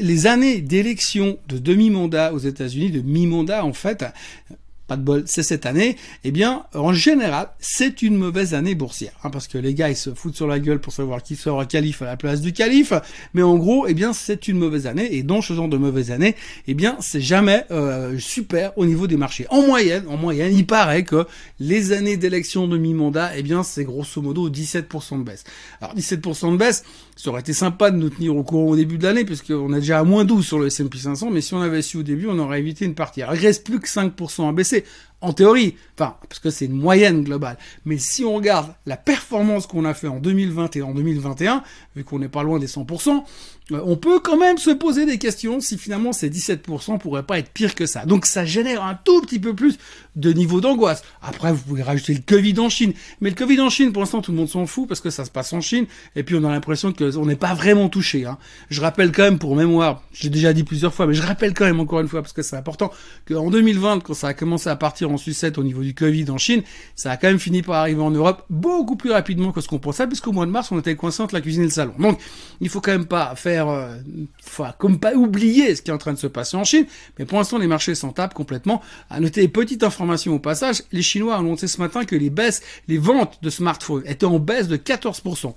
les 0.00 0.26
années 0.26 0.60
d'élection 0.60 1.38
de 1.48 1.58
demi-mandat 1.58 2.32
aux 2.32 2.38
États-Unis, 2.38 2.90
de 2.90 3.00
mi-mandat 3.00 3.64
en 3.64 3.72
fait, 3.72 4.04
pas 4.90 4.96
de 4.96 5.02
bol, 5.02 5.22
c'est 5.26 5.44
cette 5.44 5.66
année, 5.66 5.96
eh 6.24 6.32
bien, 6.32 6.64
en 6.74 6.92
général, 6.92 7.50
c'est 7.60 8.02
une 8.02 8.16
mauvaise 8.16 8.54
année 8.54 8.74
boursière, 8.74 9.12
hein, 9.22 9.30
parce 9.30 9.46
que 9.46 9.56
les 9.56 9.72
gars, 9.72 9.88
ils 9.88 9.94
se 9.94 10.12
foutent 10.12 10.34
sur 10.34 10.48
la 10.48 10.58
gueule 10.58 10.80
pour 10.80 10.92
savoir 10.92 11.22
qui 11.22 11.36
sera 11.36 11.64
calife 11.64 12.02
à 12.02 12.06
la 12.06 12.16
place 12.16 12.40
du 12.40 12.52
calife, 12.52 12.92
mais 13.32 13.42
en 13.42 13.56
gros, 13.56 13.86
eh 13.86 13.94
bien, 13.94 14.12
c'est 14.12 14.48
une 14.48 14.58
mauvaise 14.58 14.88
année, 14.88 15.14
et 15.14 15.22
dans 15.22 15.42
ce 15.42 15.52
genre 15.52 15.68
de 15.68 15.76
mauvaise 15.76 16.10
année, 16.10 16.34
eh 16.66 16.74
bien, 16.74 16.96
c'est 16.98 17.20
jamais 17.20 17.66
euh, 17.70 18.18
super 18.18 18.76
au 18.76 18.84
niveau 18.84 19.06
des 19.06 19.16
marchés. 19.16 19.46
En 19.50 19.62
moyenne, 19.62 20.02
en 20.08 20.16
moyenne, 20.16 20.56
il 20.56 20.66
paraît 20.66 21.04
que 21.04 21.24
les 21.60 21.92
années 21.92 22.16
d'élection 22.16 22.66
de 22.66 22.76
mi-mandat, 22.76 23.36
eh 23.36 23.44
bien, 23.44 23.62
c'est 23.62 23.84
grosso 23.84 24.20
modo 24.20 24.50
17% 24.50 25.20
de 25.20 25.22
baisse. 25.22 25.44
Alors, 25.80 25.94
17% 25.94 26.50
de 26.50 26.56
baisse, 26.56 26.82
ça 27.20 27.28
aurait 27.28 27.40
été 27.40 27.52
sympa 27.52 27.90
de 27.90 27.98
nous 27.98 28.08
tenir 28.08 28.34
au 28.34 28.42
courant 28.42 28.70
au 28.70 28.76
début 28.76 28.96
de 28.96 29.02
l'année, 29.02 29.26
puisqu'on 29.26 29.74
a 29.74 29.76
déjà 29.78 29.98
à 29.98 30.04
moins 30.04 30.24
12 30.24 30.46
sur 30.46 30.58
le 30.58 30.68
S&P 30.68 30.96
500, 30.96 31.30
mais 31.30 31.42
si 31.42 31.52
on 31.52 31.60
avait 31.60 31.82
su 31.82 31.98
au 31.98 32.02
début, 32.02 32.26
on 32.30 32.38
aurait 32.38 32.60
évité 32.60 32.86
une 32.86 32.94
partie. 32.94 33.20
Alors, 33.20 33.34
il 33.34 33.40
reste 33.40 33.66
plus 33.66 33.78
que 33.78 33.86
5% 33.86 34.48
à 34.48 34.52
baisser 34.52 34.84
en 35.20 35.32
théorie, 35.32 35.76
enfin, 35.98 36.16
parce 36.28 36.38
que 36.38 36.50
c'est 36.50 36.64
une 36.64 36.72
moyenne 36.72 37.24
globale. 37.24 37.58
Mais 37.84 37.98
si 37.98 38.24
on 38.24 38.34
regarde 38.34 38.72
la 38.86 38.96
performance 38.96 39.66
qu'on 39.66 39.84
a 39.84 39.92
fait 39.92 40.08
en 40.08 40.18
2020 40.18 40.76
et 40.76 40.82
en 40.82 40.94
2021, 40.94 41.62
vu 41.94 42.04
qu'on 42.04 42.18
n'est 42.18 42.28
pas 42.28 42.42
loin 42.42 42.58
des 42.58 42.66
100%, 42.66 43.22
euh, 43.72 43.80
on 43.84 43.96
peut 43.96 44.20
quand 44.20 44.36
même 44.36 44.58
se 44.58 44.70
poser 44.70 45.06
des 45.06 45.18
questions 45.18 45.60
si 45.60 45.78
finalement 45.78 46.12
ces 46.12 46.30
17% 46.30 46.98
pourraient 46.98 47.22
pas 47.22 47.38
être 47.38 47.50
pire 47.50 47.74
que 47.74 47.86
ça. 47.86 48.04
Donc 48.06 48.26
ça 48.26 48.44
génère 48.44 48.82
un 48.82 48.94
tout 48.94 49.20
petit 49.20 49.38
peu 49.38 49.54
plus 49.54 49.78
de 50.16 50.32
niveau 50.32 50.60
d'angoisse. 50.60 51.02
Après, 51.22 51.52
vous 51.52 51.62
pouvez 51.62 51.82
rajouter 51.82 52.14
le 52.14 52.22
Covid 52.26 52.58
en 52.58 52.68
Chine. 52.68 52.92
Mais 53.20 53.30
le 53.30 53.36
Covid 53.36 53.60
en 53.60 53.70
Chine, 53.70 53.92
pour 53.92 54.02
l'instant, 54.02 54.22
tout 54.22 54.32
le 54.32 54.38
monde 54.38 54.48
s'en 54.48 54.66
fout 54.66 54.88
parce 54.88 55.00
que 55.00 55.10
ça 55.10 55.24
se 55.24 55.30
passe 55.30 55.52
en 55.52 55.60
Chine. 55.60 55.86
Et 56.16 56.22
puis 56.22 56.34
on 56.34 56.44
a 56.44 56.50
l'impression 56.50 56.92
qu'on 56.92 57.26
n'est 57.26 57.36
pas 57.36 57.54
vraiment 57.54 57.88
touché. 57.88 58.24
Hein. 58.24 58.38
Je 58.70 58.80
rappelle 58.80 59.12
quand 59.12 59.22
même 59.22 59.38
pour 59.38 59.54
mémoire, 59.54 60.02
j'ai 60.12 60.30
déjà 60.30 60.52
dit 60.52 60.64
plusieurs 60.64 60.94
fois, 60.94 61.06
mais 61.06 61.14
je 61.14 61.22
rappelle 61.22 61.54
quand 61.54 61.66
même 61.66 61.80
encore 61.80 62.00
une 62.00 62.08
fois 62.08 62.22
parce 62.22 62.32
que 62.32 62.42
c'est 62.42 62.56
important, 62.56 62.90
qu'en 63.28 63.50
2020, 63.50 64.00
quand 64.00 64.14
ça 64.14 64.28
a 64.28 64.34
commencé 64.34 64.68
à 64.68 64.76
partir 64.76 65.09
en 65.10 65.16
sucette 65.16 65.58
au 65.58 65.62
niveau 65.62 65.82
du 65.82 65.94
Covid 65.94 66.30
en 66.30 66.38
Chine, 66.38 66.62
ça 66.94 67.12
a 67.12 67.16
quand 67.16 67.28
même 67.28 67.38
fini 67.38 67.62
par 67.62 67.76
arriver 67.76 68.00
en 68.00 68.10
Europe 68.10 68.44
beaucoup 68.50 68.96
plus 68.96 69.10
rapidement 69.10 69.52
que 69.52 69.60
ce 69.60 69.68
qu'on 69.68 69.78
pensait, 69.78 70.06
puisqu'au 70.06 70.32
mois 70.32 70.46
de 70.46 70.50
mars, 70.50 70.70
on 70.72 70.78
était 70.78 70.96
coincé 70.96 71.22
entre 71.22 71.34
la 71.34 71.40
cuisine 71.40 71.62
et 71.62 71.66
le 71.66 71.70
salon. 71.70 71.94
Donc, 71.98 72.18
il 72.60 72.68
faut 72.68 72.80
quand 72.80 72.92
même 72.92 73.06
pas 73.06 73.34
faire, 73.36 73.68
euh, 73.68 73.96
comme 74.78 74.98
pas 74.98 75.14
oublier 75.14 75.74
ce 75.74 75.82
qui 75.82 75.90
est 75.90 75.94
en 75.94 75.98
train 75.98 76.12
de 76.12 76.18
se 76.18 76.26
passer 76.26 76.56
en 76.56 76.64
Chine, 76.64 76.86
mais 77.18 77.24
pour 77.24 77.38
l'instant, 77.38 77.58
les 77.58 77.66
marchés 77.66 77.94
s'en 77.94 78.12
tapent 78.12 78.34
complètement. 78.34 78.80
À 79.08 79.20
noter 79.20 79.48
petite 79.48 79.82
information 79.82 80.34
au 80.34 80.38
passage, 80.38 80.82
les 80.92 81.02
Chinois 81.02 81.36
ont 81.36 81.40
annoncé 81.40 81.66
ce 81.66 81.80
matin 81.80 82.04
que 82.04 82.16
les 82.16 82.30
baisses, 82.30 82.62
les 82.88 82.98
ventes 82.98 83.38
de 83.42 83.50
smartphones 83.50 84.02
étaient 84.06 84.26
en 84.26 84.38
baisse 84.38 84.68
de 84.68 84.76
14% 84.76 85.54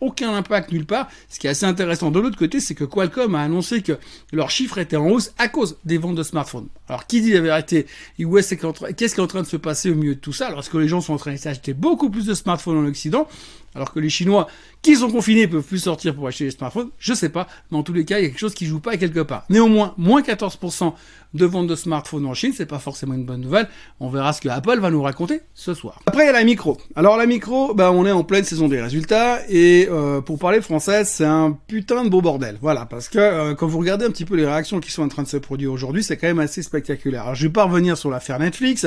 aucun 0.00 0.34
impact 0.34 0.72
nulle 0.72 0.86
part. 0.86 1.08
Ce 1.28 1.38
qui 1.38 1.46
est 1.46 1.50
assez 1.50 1.66
intéressant 1.66 2.10
de 2.10 2.20
l'autre 2.20 2.38
côté, 2.38 2.60
c'est 2.60 2.74
que 2.74 2.84
Qualcomm 2.84 3.34
a 3.34 3.42
annoncé 3.42 3.82
que 3.82 3.98
leurs 4.32 4.50
chiffres 4.50 4.78
étaient 4.78 4.96
en 4.96 5.08
hausse 5.08 5.32
à 5.38 5.48
cause 5.48 5.78
des 5.84 5.98
ventes 5.98 6.16
de 6.16 6.22
smartphones. 6.22 6.68
Alors, 6.88 7.06
qui 7.06 7.20
dit 7.20 7.32
la 7.32 7.40
vérité 7.40 7.86
Qu'est-ce 8.18 8.54
qui 8.54 9.20
est 9.20 9.20
en 9.20 9.26
train 9.26 9.42
de 9.42 9.46
se 9.46 9.56
passer 9.56 9.90
au 9.90 9.94
milieu 9.94 10.14
de 10.14 10.20
tout 10.20 10.32
ça? 10.32 10.48
Alors, 10.48 10.60
est-ce 10.60 10.70
que 10.70 10.78
les 10.78 10.88
gens 10.88 11.00
sont 11.00 11.14
en 11.14 11.18
train 11.18 11.32
de 11.32 11.38
s'acheter 11.38 11.74
beaucoup 11.74 12.10
plus 12.10 12.26
de 12.26 12.34
smartphones 12.34 12.78
en 12.78 12.86
Occident? 12.86 13.28
Alors 13.76 13.92
que 13.92 14.00
les 14.00 14.08
Chinois 14.08 14.48
qui 14.82 14.96
sont 14.96 15.10
confinés 15.10 15.46
peuvent 15.46 15.62
plus 15.62 15.80
sortir 15.80 16.14
pour 16.14 16.26
acheter 16.26 16.44
des 16.44 16.50
smartphones, 16.50 16.90
je 16.98 17.14
sais 17.14 17.28
pas, 17.28 17.46
mais 17.70 17.78
en 17.78 17.82
tous 17.82 17.92
les 17.92 18.04
cas, 18.04 18.18
il 18.18 18.22
y 18.22 18.26
a 18.26 18.28
quelque 18.28 18.38
chose 18.38 18.54
qui 18.54 18.66
joue 18.66 18.80
pas 18.80 18.96
quelque 18.96 19.20
part. 19.20 19.44
Néanmoins, 19.50 19.94
moins 19.96 20.22
14% 20.22 20.94
de 21.34 21.44
ventes 21.44 21.66
de 21.66 21.74
smartphones 21.74 22.26
en 22.26 22.34
Chine, 22.34 22.52
c'est 22.56 22.66
pas 22.66 22.78
forcément 22.78 23.14
une 23.14 23.24
bonne 23.24 23.40
nouvelle. 23.40 23.68
On 24.00 24.08
verra 24.08 24.32
ce 24.32 24.40
que 24.40 24.48
Apple 24.48 24.78
va 24.78 24.90
nous 24.90 25.02
raconter 25.02 25.40
ce 25.54 25.74
soir. 25.74 26.00
Après, 26.06 26.24
il 26.24 26.26
y 26.26 26.30
a 26.30 26.32
la 26.32 26.44
micro. 26.44 26.78
Alors 26.94 27.16
la 27.16 27.26
micro, 27.26 27.74
ben 27.74 27.90
on 27.90 28.06
est 28.06 28.12
en 28.12 28.24
pleine 28.24 28.44
saison 28.44 28.68
des 28.68 28.80
résultats 28.80 29.40
et 29.48 29.88
euh, 29.90 30.20
pour 30.20 30.38
parler 30.38 30.60
français, 30.60 31.04
c'est 31.04 31.24
un 31.24 31.58
putain 31.66 32.04
de 32.04 32.08
beau 32.08 32.22
bordel. 32.22 32.58
Voilà, 32.62 32.86
parce 32.86 33.08
que 33.08 33.18
euh, 33.18 33.54
quand 33.54 33.66
vous 33.66 33.78
regardez 33.78 34.06
un 34.06 34.10
petit 34.10 34.24
peu 34.24 34.36
les 34.36 34.46
réactions 34.46 34.80
qui 34.80 34.90
sont 34.90 35.02
en 35.02 35.08
train 35.08 35.22
de 35.22 35.28
se 35.28 35.36
produire 35.36 35.72
aujourd'hui, 35.72 36.02
c'est 36.02 36.16
quand 36.16 36.28
même 36.28 36.38
assez 36.38 36.62
spectaculaire. 36.62 37.22
Alors 37.22 37.34
je 37.34 37.46
vais 37.46 37.52
pas 37.52 37.64
revenir 37.64 37.98
sur 37.98 38.10
l'affaire 38.10 38.38
Netflix, 38.38 38.86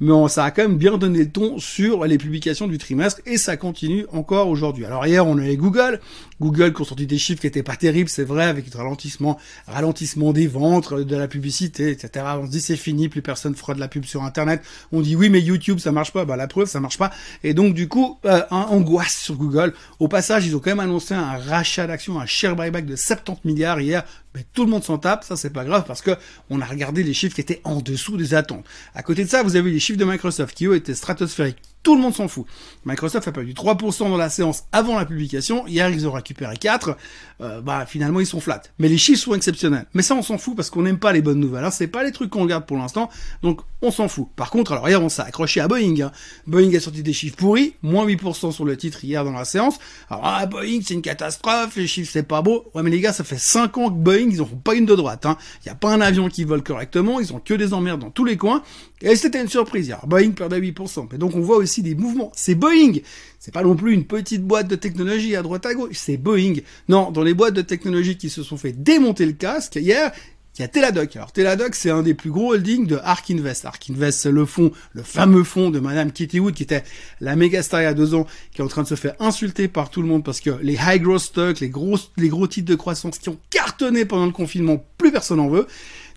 mais 0.00 0.10
ça 0.28 0.44
a 0.44 0.50
quand 0.50 0.62
même 0.62 0.78
bien 0.78 0.96
donné 0.96 1.20
le 1.20 1.30
ton 1.30 1.58
sur 1.58 2.04
les 2.04 2.18
publications 2.18 2.66
du 2.66 2.78
trimestre 2.78 3.20
et 3.26 3.36
ça 3.36 3.56
continue 3.56 4.06
encore 4.12 4.29
aujourd'hui. 4.38 4.84
Alors 4.84 5.06
hier, 5.06 5.26
on 5.26 5.38
avait 5.38 5.56
Google, 5.56 6.00
Google 6.40 6.72
qui 6.72 6.82
ont 6.82 6.84
sorti 6.84 7.06
des 7.06 7.18
chiffres 7.18 7.40
qui 7.40 7.46
étaient 7.46 7.62
pas 7.62 7.76
terribles, 7.76 8.08
c'est 8.08 8.24
vrai, 8.24 8.44
avec 8.44 8.72
le 8.72 8.78
ralentissement, 8.78 9.38
ralentissement 9.66 10.32
des 10.32 10.46
ventes, 10.46 10.94
de 10.94 11.16
la 11.16 11.28
publicité 11.28 11.90
etc. 11.90 12.24
On 12.40 12.46
se 12.46 12.50
dit 12.50 12.60
c'est 12.60 12.76
fini, 12.76 13.08
plus 13.08 13.22
personne 13.22 13.54
fera 13.54 13.74
la 13.74 13.88
pub 13.88 14.04
sur 14.04 14.22
Internet. 14.22 14.62
On 14.92 15.00
dit 15.00 15.16
oui, 15.16 15.30
mais 15.30 15.40
YouTube, 15.40 15.78
ça 15.78 15.92
marche 15.92 16.12
pas. 16.12 16.24
Bah 16.24 16.36
la 16.36 16.46
preuve, 16.46 16.68
ça 16.68 16.80
marche 16.80 16.98
pas. 16.98 17.10
Et 17.44 17.54
donc 17.54 17.74
du 17.74 17.88
coup, 17.88 18.18
euh, 18.24 18.42
un 18.50 18.62
angoisse 18.62 19.16
sur 19.16 19.36
Google. 19.36 19.74
Au 19.98 20.08
passage, 20.08 20.46
ils 20.46 20.56
ont 20.56 20.60
quand 20.60 20.70
même 20.70 20.80
annoncé 20.80 21.14
un 21.14 21.38
rachat 21.38 21.86
d'actions, 21.86 22.20
un 22.20 22.26
share 22.26 22.56
buyback 22.56 22.86
de 22.86 22.96
70 22.96 23.40
milliards 23.44 23.80
hier. 23.80 24.04
Mais 24.34 24.44
tout 24.52 24.64
le 24.64 24.70
monde 24.70 24.84
s'en 24.84 24.98
tape, 24.98 25.24
ça 25.24 25.36
c'est 25.36 25.50
pas 25.50 25.64
grave 25.64 25.84
parce 25.86 26.02
que 26.02 26.12
on 26.50 26.60
a 26.60 26.64
regardé 26.64 27.02
les 27.02 27.14
chiffres 27.14 27.34
qui 27.34 27.40
étaient 27.40 27.60
en 27.64 27.80
dessous 27.80 28.16
des 28.16 28.34
attentes. 28.34 28.64
À 28.94 29.02
côté 29.02 29.24
de 29.24 29.28
ça, 29.28 29.42
vous 29.42 29.56
avez 29.56 29.70
les 29.70 29.80
chiffres 29.80 29.98
de 29.98 30.04
Microsoft 30.04 30.56
qui 30.56 30.66
eux 30.66 30.76
étaient 30.76 30.94
stratosphériques. 30.94 31.58
Tout 31.82 31.96
le 31.96 32.02
monde 32.02 32.14
s'en 32.14 32.28
fout. 32.28 32.44
Microsoft 32.84 33.26
a 33.26 33.32
perdu 33.32 33.54
3% 33.54 34.10
dans 34.10 34.18
la 34.18 34.28
séance 34.28 34.64
avant 34.70 34.98
la 34.98 35.06
publication. 35.06 35.66
Hier, 35.66 35.88
ils 35.88 36.06
ont 36.06 36.12
récupéré 36.12 36.54
4. 36.58 36.94
Euh, 37.40 37.62
bah, 37.62 37.86
finalement, 37.86 38.20
ils 38.20 38.26
sont 38.26 38.40
flats. 38.40 38.60
Mais 38.78 38.88
les 38.88 38.98
chiffres 38.98 39.22
sont 39.22 39.34
exceptionnels. 39.34 39.86
Mais 39.94 40.02
ça, 40.02 40.14
on 40.14 40.20
s'en 40.20 40.36
fout 40.36 40.54
parce 40.54 40.68
qu'on 40.68 40.82
n'aime 40.82 40.98
pas 40.98 41.14
les 41.14 41.22
bonnes 41.22 41.40
nouvelles. 41.40 41.64
Hein. 41.64 41.70
C'est 41.70 41.86
pas 41.86 42.04
les 42.04 42.12
trucs 42.12 42.28
qu'on 42.28 42.42
regarde 42.42 42.66
pour 42.66 42.76
l'instant. 42.76 43.08
Donc, 43.42 43.62
on 43.80 43.90
s'en 43.90 44.08
fout. 44.08 44.28
Par 44.36 44.50
contre, 44.50 44.72
alors 44.72 44.86
hier, 44.90 45.02
on 45.02 45.08
s'est 45.08 45.22
accroché 45.22 45.60
à 45.60 45.68
Boeing. 45.68 46.02
Hein. 46.02 46.12
Boeing 46.46 46.76
a 46.76 46.80
sorti 46.80 47.02
des 47.02 47.14
chiffres 47.14 47.36
pourris. 47.36 47.74
Moins 47.80 48.06
8% 48.06 48.52
sur 48.52 48.66
le 48.66 48.76
titre 48.76 49.02
hier 49.02 49.24
dans 49.24 49.32
la 49.32 49.46
séance. 49.46 49.78
Alors, 50.10 50.26
ah, 50.26 50.44
Boeing, 50.44 50.80
c'est 50.84 50.92
une 50.92 51.00
catastrophe. 51.00 51.76
Les 51.76 51.86
chiffres, 51.86 52.10
c'est 52.12 52.24
pas 52.24 52.42
beau. 52.42 52.66
Ouais, 52.74 52.82
mais 52.82 52.90
les 52.90 53.00
gars, 53.00 53.14
ça 53.14 53.24
fait 53.24 53.38
5 53.38 53.78
ans 53.78 53.88
que 53.88 53.94
Boeing, 53.94 54.19
ils 54.28 54.42
ont 54.42 54.46
pas 54.46 54.74
une 54.74 54.86
de 54.86 54.94
droite. 54.94 55.26
Hein. 55.26 55.36
Il 55.64 55.68
n'y 55.68 55.72
a 55.72 55.76
pas 55.76 55.92
un 55.92 56.00
avion 56.00 56.28
qui 56.28 56.44
vole 56.44 56.62
correctement. 56.62 57.20
Ils 57.20 57.32
ont 57.32 57.40
que 57.40 57.54
des 57.54 57.72
emmerdes 57.72 58.00
dans 58.00 58.10
tous 58.10 58.24
les 58.24 58.36
coins. 58.36 58.62
Et 59.00 59.16
c'était 59.16 59.40
une 59.40 59.48
surprise. 59.48 59.94
Boeing 60.06 60.32
perdait 60.32 60.60
8%. 60.60 61.08
Mais 61.12 61.18
donc, 61.18 61.34
on 61.34 61.40
voit 61.40 61.56
aussi 61.56 61.82
des 61.82 61.94
mouvements 61.94 62.30
c'est 62.34 62.54
Boeing. 62.54 63.00
C'est 63.38 63.52
pas 63.52 63.62
non 63.62 63.76
plus 63.76 63.94
une 63.94 64.04
petite 64.04 64.42
boîte 64.42 64.68
de 64.68 64.76
technologie 64.76 65.36
à 65.36 65.42
droite 65.42 65.66
à 65.66 65.74
gauche, 65.74 65.96
c'est 65.96 66.16
Boeing. 66.16 66.60
Non, 66.88 67.10
dans 67.10 67.22
les 67.22 67.34
boîtes 67.34 67.54
de 67.54 67.62
technologie 67.62 68.16
qui 68.16 68.30
se 68.30 68.42
sont 68.42 68.56
fait 68.56 68.72
démonter 68.72 69.26
le 69.26 69.32
casque 69.32 69.76
hier, 69.76 70.12
il 70.58 70.62
y 70.62 70.64
a 70.64 70.68
Teladoc. 70.68 71.16
Alors 71.16 71.32
Teladoc, 71.32 71.74
c'est 71.74 71.90
un 71.90 72.02
des 72.02 72.14
plus 72.14 72.30
gros 72.30 72.52
holdings 72.52 72.86
de 72.86 72.98
Ark 73.02 73.30
Invest. 73.30 73.64
Ark 73.64 73.84
Invest, 73.88 74.20
c'est 74.20 74.30
le 74.30 74.44
fonds, 74.44 74.72
le 74.92 75.02
fameux 75.02 75.44
fonds 75.44 75.70
de 75.70 75.80
Madame 75.80 76.12
Kitty 76.12 76.40
Wood, 76.40 76.54
qui 76.54 76.64
était 76.64 76.84
la 77.20 77.36
méga 77.36 77.62
star 77.62 77.80
il 77.80 77.84
y 77.84 77.86
a 77.86 77.94
deux 77.94 78.14
ans, 78.14 78.26
qui 78.52 78.60
est 78.60 78.64
en 78.64 78.68
train 78.68 78.82
de 78.82 78.88
se 78.88 78.94
faire 78.94 79.14
insulter 79.20 79.68
par 79.68 79.90
tout 79.90 80.02
le 80.02 80.08
monde 80.08 80.24
parce 80.24 80.40
que 80.40 80.50
les 80.62 80.74
high 80.74 81.00
growth 81.00 81.20
stocks, 81.20 81.60
les 81.60 81.68
gros, 81.68 81.96
les 82.16 82.28
gros 82.28 82.46
titres 82.46 82.68
de 82.68 82.74
croissance 82.74 83.18
qui 83.18 83.28
ont 83.28 83.38
cartonné 83.50 84.04
pendant 84.04 84.26
le 84.26 84.32
confinement, 84.32 84.84
plus 84.98 85.12
personne 85.12 85.40
en 85.40 85.48
veut. 85.48 85.66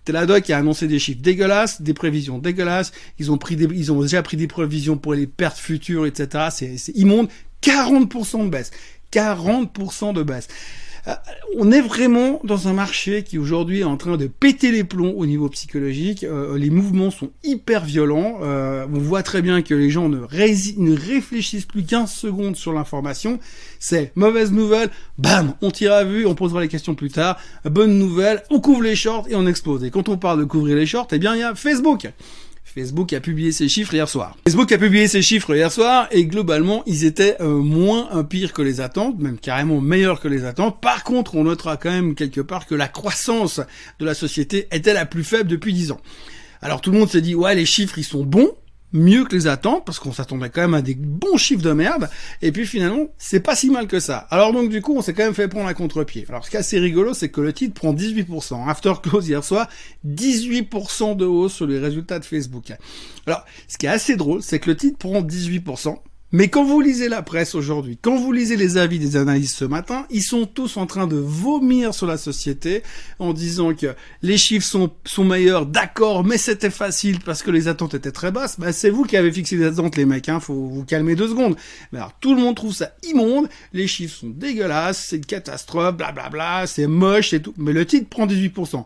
Teladoc 0.06 0.50
a 0.50 0.58
annoncé 0.58 0.88
des 0.88 1.00
chiffres 1.00 1.22
dégueulasses, 1.22 1.82
des 1.82 1.94
prévisions 1.94 2.38
dégueulasses. 2.38 2.92
Ils 3.20 3.32
ont 3.32 3.38
pris 3.38 3.56
des, 3.56 3.66
ils 3.74 3.92
ont 3.92 4.02
déjà 4.02 4.22
pris 4.22 4.38
des 4.38 4.48
prévisions 4.48 4.98
pour 4.98 5.14
les 5.14 5.28
pertes 5.28 5.58
futures, 5.58 6.06
etc. 6.06 6.50
C'est, 6.52 6.92
immonde. 6.96 7.30
40% 7.62 8.46
de 8.46 8.50
baisse. 8.50 8.72
40% 9.14 10.14
de 10.14 10.24
baisse. 10.24 10.48
Euh, 11.08 11.14
on 11.58 11.72
est 11.72 11.82
vraiment 11.82 12.40
dans 12.44 12.68
un 12.68 12.74
marché 12.74 13.24
qui 13.24 13.38
aujourd'hui 13.38 13.82
est 13.82 13.86
en 13.86 13.98
train 13.98 14.18
de 14.18 14.28
péter 14.28 14.72
les 14.72 14.84
plombs 14.84 15.14
au 15.18 15.26
niveau 15.26 15.50
psychologique. 15.50 16.24
Euh, 16.24 16.58
les 16.58 16.70
mouvements 16.70 17.12
sont 17.12 17.32
hyper 17.44 17.84
violents. 17.84 18.40
Euh, 18.42 18.86
on 18.94 19.00
voit 19.00 19.24
très 19.24 19.42
bien 19.42 19.62
que 19.62 19.74
les 19.74 19.90
gens 19.90 20.08
ne, 20.10 20.20
ne 20.20 20.96
réfléchissent 20.96 21.66
plus 21.66 21.84
15 21.84 22.12
secondes 22.12 22.56
sur 22.56 22.74
l'information. 22.74 23.40
C'est 23.80 24.12
mauvaise 24.16 24.52
nouvelle, 24.52 24.90
bam, 25.18 25.56
on 25.62 25.72
tire 25.72 25.94
à 25.94 26.04
vue, 26.04 26.26
on 26.26 26.36
posera 26.36 26.62
les 26.62 26.70
questions 26.70 26.96
plus 26.96 27.12
tard. 27.12 27.38
Bonne 27.66 27.98
nouvelle, 28.00 28.44
on 28.50 28.60
couvre 28.60 28.84
les 28.84 28.96
shorts 28.96 29.28
et 29.30 29.36
on 29.36 29.46
explose. 29.46 29.84
Et 29.84 29.92
quand 29.92 30.08
on 30.10 30.18
parle 30.18 30.40
de 30.40 30.46
couvrir 30.46 30.78
les 30.78 30.86
shorts, 30.86 31.08
eh 31.12 31.20
bien 31.20 31.36
il 31.36 31.40
y 31.40 31.44
a 31.44 31.54
Facebook. 31.56 32.08
Facebook 32.64 33.14
a 33.14 33.20
publié 33.20 33.52
ses 33.52 33.70
chiffres 33.70 33.94
hier 33.94 34.10
soir. 34.10 34.36
Facebook 34.48 34.72
a 34.72 34.78
publié 34.78 35.08
ses 35.08 35.22
chiffres 35.22 35.56
hier 35.56 35.72
soir 35.72 36.08
et 36.12 36.26
globalement 36.26 36.84
ils 36.88 37.06
étaient 37.06 37.36
euh, 37.40 37.60
moins 37.60 38.24
pires 38.24 38.54
que 38.54 38.62
les 38.62 38.82
attentes, 38.82 39.20
même 39.20 39.38
carrément 39.38 39.80
meilleurs 39.82 40.20
que 40.20 40.28
les 40.28 40.46
attentes. 40.46 40.82
Par 40.82 41.04
contre, 41.04 41.36
on 41.36 41.44
notera 41.44 41.78
quand 41.78 41.92
même 41.92 42.16
quelque 42.16 42.42
part 42.42 42.66
que 42.66 42.76
la 42.76 42.88
croissance 42.88 43.62
de 44.00 44.06
la 44.06 44.14
société 44.14 44.68
était 44.72 44.94
la 44.94 45.06
plus 45.06 45.24
faible 45.24 45.50
depuis 45.50 45.74
10 45.74 45.92
ans. 45.92 46.02
Alors 46.62 46.82
tout 46.82 46.92
le 46.92 46.98
monde 46.98 47.10
s'est 47.10 47.22
dit 47.22 47.36
ouais 47.36 47.56
les 47.56 47.66
chiffres 47.66 47.98
ils 47.98 48.06
sont 48.06 48.24
bons, 48.24 48.52
mieux 48.94 49.26
que 49.26 49.36
les 49.36 49.48
attentes, 49.48 49.86
parce 49.86 50.00
qu'on 50.00 50.14
s'attendait 50.14 50.50
quand 50.50 50.62
même 50.62 50.74
à 50.74 50.82
des 50.82 50.96
bons 50.96 51.38
chiffres 51.38 51.64
de 51.64 51.74
merde, 51.74 52.10
et 52.42 52.52
puis 52.52 52.66
finalement, 52.66 53.08
c'est 53.18 53.40
pas 53.40 53.56
si 53.56 53.70
mal 53.70 53.88
que 53.88 54.00
ça. 54.00 54.28
Alors 54.30 54.54
donc 54.54 54.70
du 54.70 54.82
coup, 54.82 54.96
on 54.96 55.02
s'est 55.02 55.14
quand 55.14 55.24
même 55.24 55.34
fait 55.34 55.48
prendre 55.48 55.68
à 55.68 55.74
contre-pied. 55.74 56.26
Alors 56.30 56.46
ce 56.46 56.50
qui 56.50 56.56
est 56.56 56.60
assez 56.60 56.80
rigolo, 56.80 57.14
c'est 57.14 57.30
que 57.30 57.42
le 57.42 57.54
titre 57.54 57.74
prend 57.74 57.94
18%. 57.94 58.70
After 58.70 58.94
close 59.02 59.28
hier 59.28 59.44
soir, 59.44 59.68
18% 60.08 61.16
de 61.16 61.26
hausse 61.26 61.54
sur 61.54 61.68
les 61.68 61.80
résultats 61.80 62.20
de 62.20 62.26
Facebook. 62.26 62.72
Alors, 63.26 63.46
ce 63.68 63.78
qui 63.78 63.86
est 63.86 63.90
assez 63.90 64.16
drôle, 64.16 64.42
c'est 64.42 64.60
que 64.60 64.70
le 64.70 64.76
titre 64.76 64.98
prend 64.98 65.22
18%, 65.22 65.98
mais 66.36 66.48
quand 66.48 66.64
vous 66.64 66.82
lisez 66.82 67.10
la 67.10 67.22
presse 67.22 67.54
aujourd'hui, 67.54 68.00
quand 68.02 68.18
vous 68.18 68.32
lisez 68.32 68.56
les 68.56 68.78
avis 68.78 68.98
des 68.98 69.18
analystes 69.18 69.56
ce 69.56 69.66
matin, 69.66 70.08
ils 70.10 70.24
sont 70.24 70.48
tous 70.48 70.78
en 70.78 70.88
train 70.88 71.06
de 71.06 71.16
vomir 71.16 71.94
sur 71.94 72.08
la 72.08 72.18
société 72.18 72.82
en 73.20 73.34
disant 73.34 73.76
que 73.76 73.94
les 74.24 74.40
chiffres 74.40 74.66
sont, 74.66 74.92
sont 75.06 75.26
meilleurs, 75.26 75.68
d'accord, 75.68 76.24
mais 76.24 76.40
c'était 76.40 76.72
facile 76.72 77.20
parce 77.20 77.44
que 77.44 77.52
les 77.52 77.68
attentes 77.68 77.94
étaient 77.94 78.12
très 78.12 78.32
basses. 78.32 78.60
Bah, 78.60 78.74
c'est 78.74 78.90
vous 78.90 79.04
qui 79.04 79.16
avez 79.16 79.32
fixé 79.32 79.58
les 79.58 79.66
attentes, 79.66 79.96
les 79.96 80.06
mecs, 80.06 80.28
hein, 80.28 80.40
faut 80.40 80.56
vous 80.56 80.84
calmer 80.84 81.16
deux 81.16 81.28
secondes. 81.28 81.56
Mais 81.92 82.00
alors, 82.00 82.14
tout 82.20 82.34
le 82.34 82.42
monde 82.42 82.56
trouve 82.56 82.74
ça 82.74 82.94
immonde, 83.04 83.48
les 83.72 83.86
chiffres 83.86 84.18
sont 84.22 84.30
dégueulasses, 84.30 85.06
c'est 85.10 85.18
une 85.18 85.26
catastrophe, 85.28 85.96
blablabla, 85.98 86.66
c'est 86.66 86.88
moche 86.88 87.34
et 87.34 87.44
tout. 87.44 87.54
Mais 87.58 87.74
le 87.74 87.86
titre 87.86 88.10
prend 88.10 88.26
18%. 88.26 88.84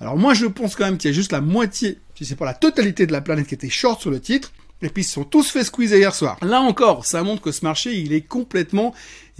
Alors 0.00 0.16
moi, 0.16 0.34
je 0.34 0.46
pense 0.46 0.74
quand 0.74 0.86
même 0.86 0.98
qu'il 0.98 1.12
y 1.12 1.14
a 1.14 1.14
juste 1.14 1.30
la 1.30 1.40
moitié, 1.40 1.98
si 2.16 2.24
c'est 2.24 2.34
pas 2.34 2.44
la 2.44 2.54
totalité 2.54 3.06
de 3.06 3.12
la 3.12 3.20
planète 3.20 3.46
qui 3.46 3.54
était 3.54 3.68
short 3.68 4.00
sur 4.00 4.10
le 4.10 4.18
titre. 4.18 4.52
Et 4.80 4.88
puis 4.88 5.02
ils 5.02 5.06
se 5.06 5.14
sont 5.14 5.24
tous 5.24 5.50
fait 5.50 5.64
squeezer 5.64 5.98
hier 5.98 6.14
soir. 6.14 6.36
Là 6.42 6.60
encore, 6.60 7.04
ça 7.04 7.22
montre 7.22 7.42
que 7.42 7.52
ce 7.52 7.64
marché, 7.64 7.94
il 7.94 8.12
est 8.12 8.22
complètement 8.22 8.94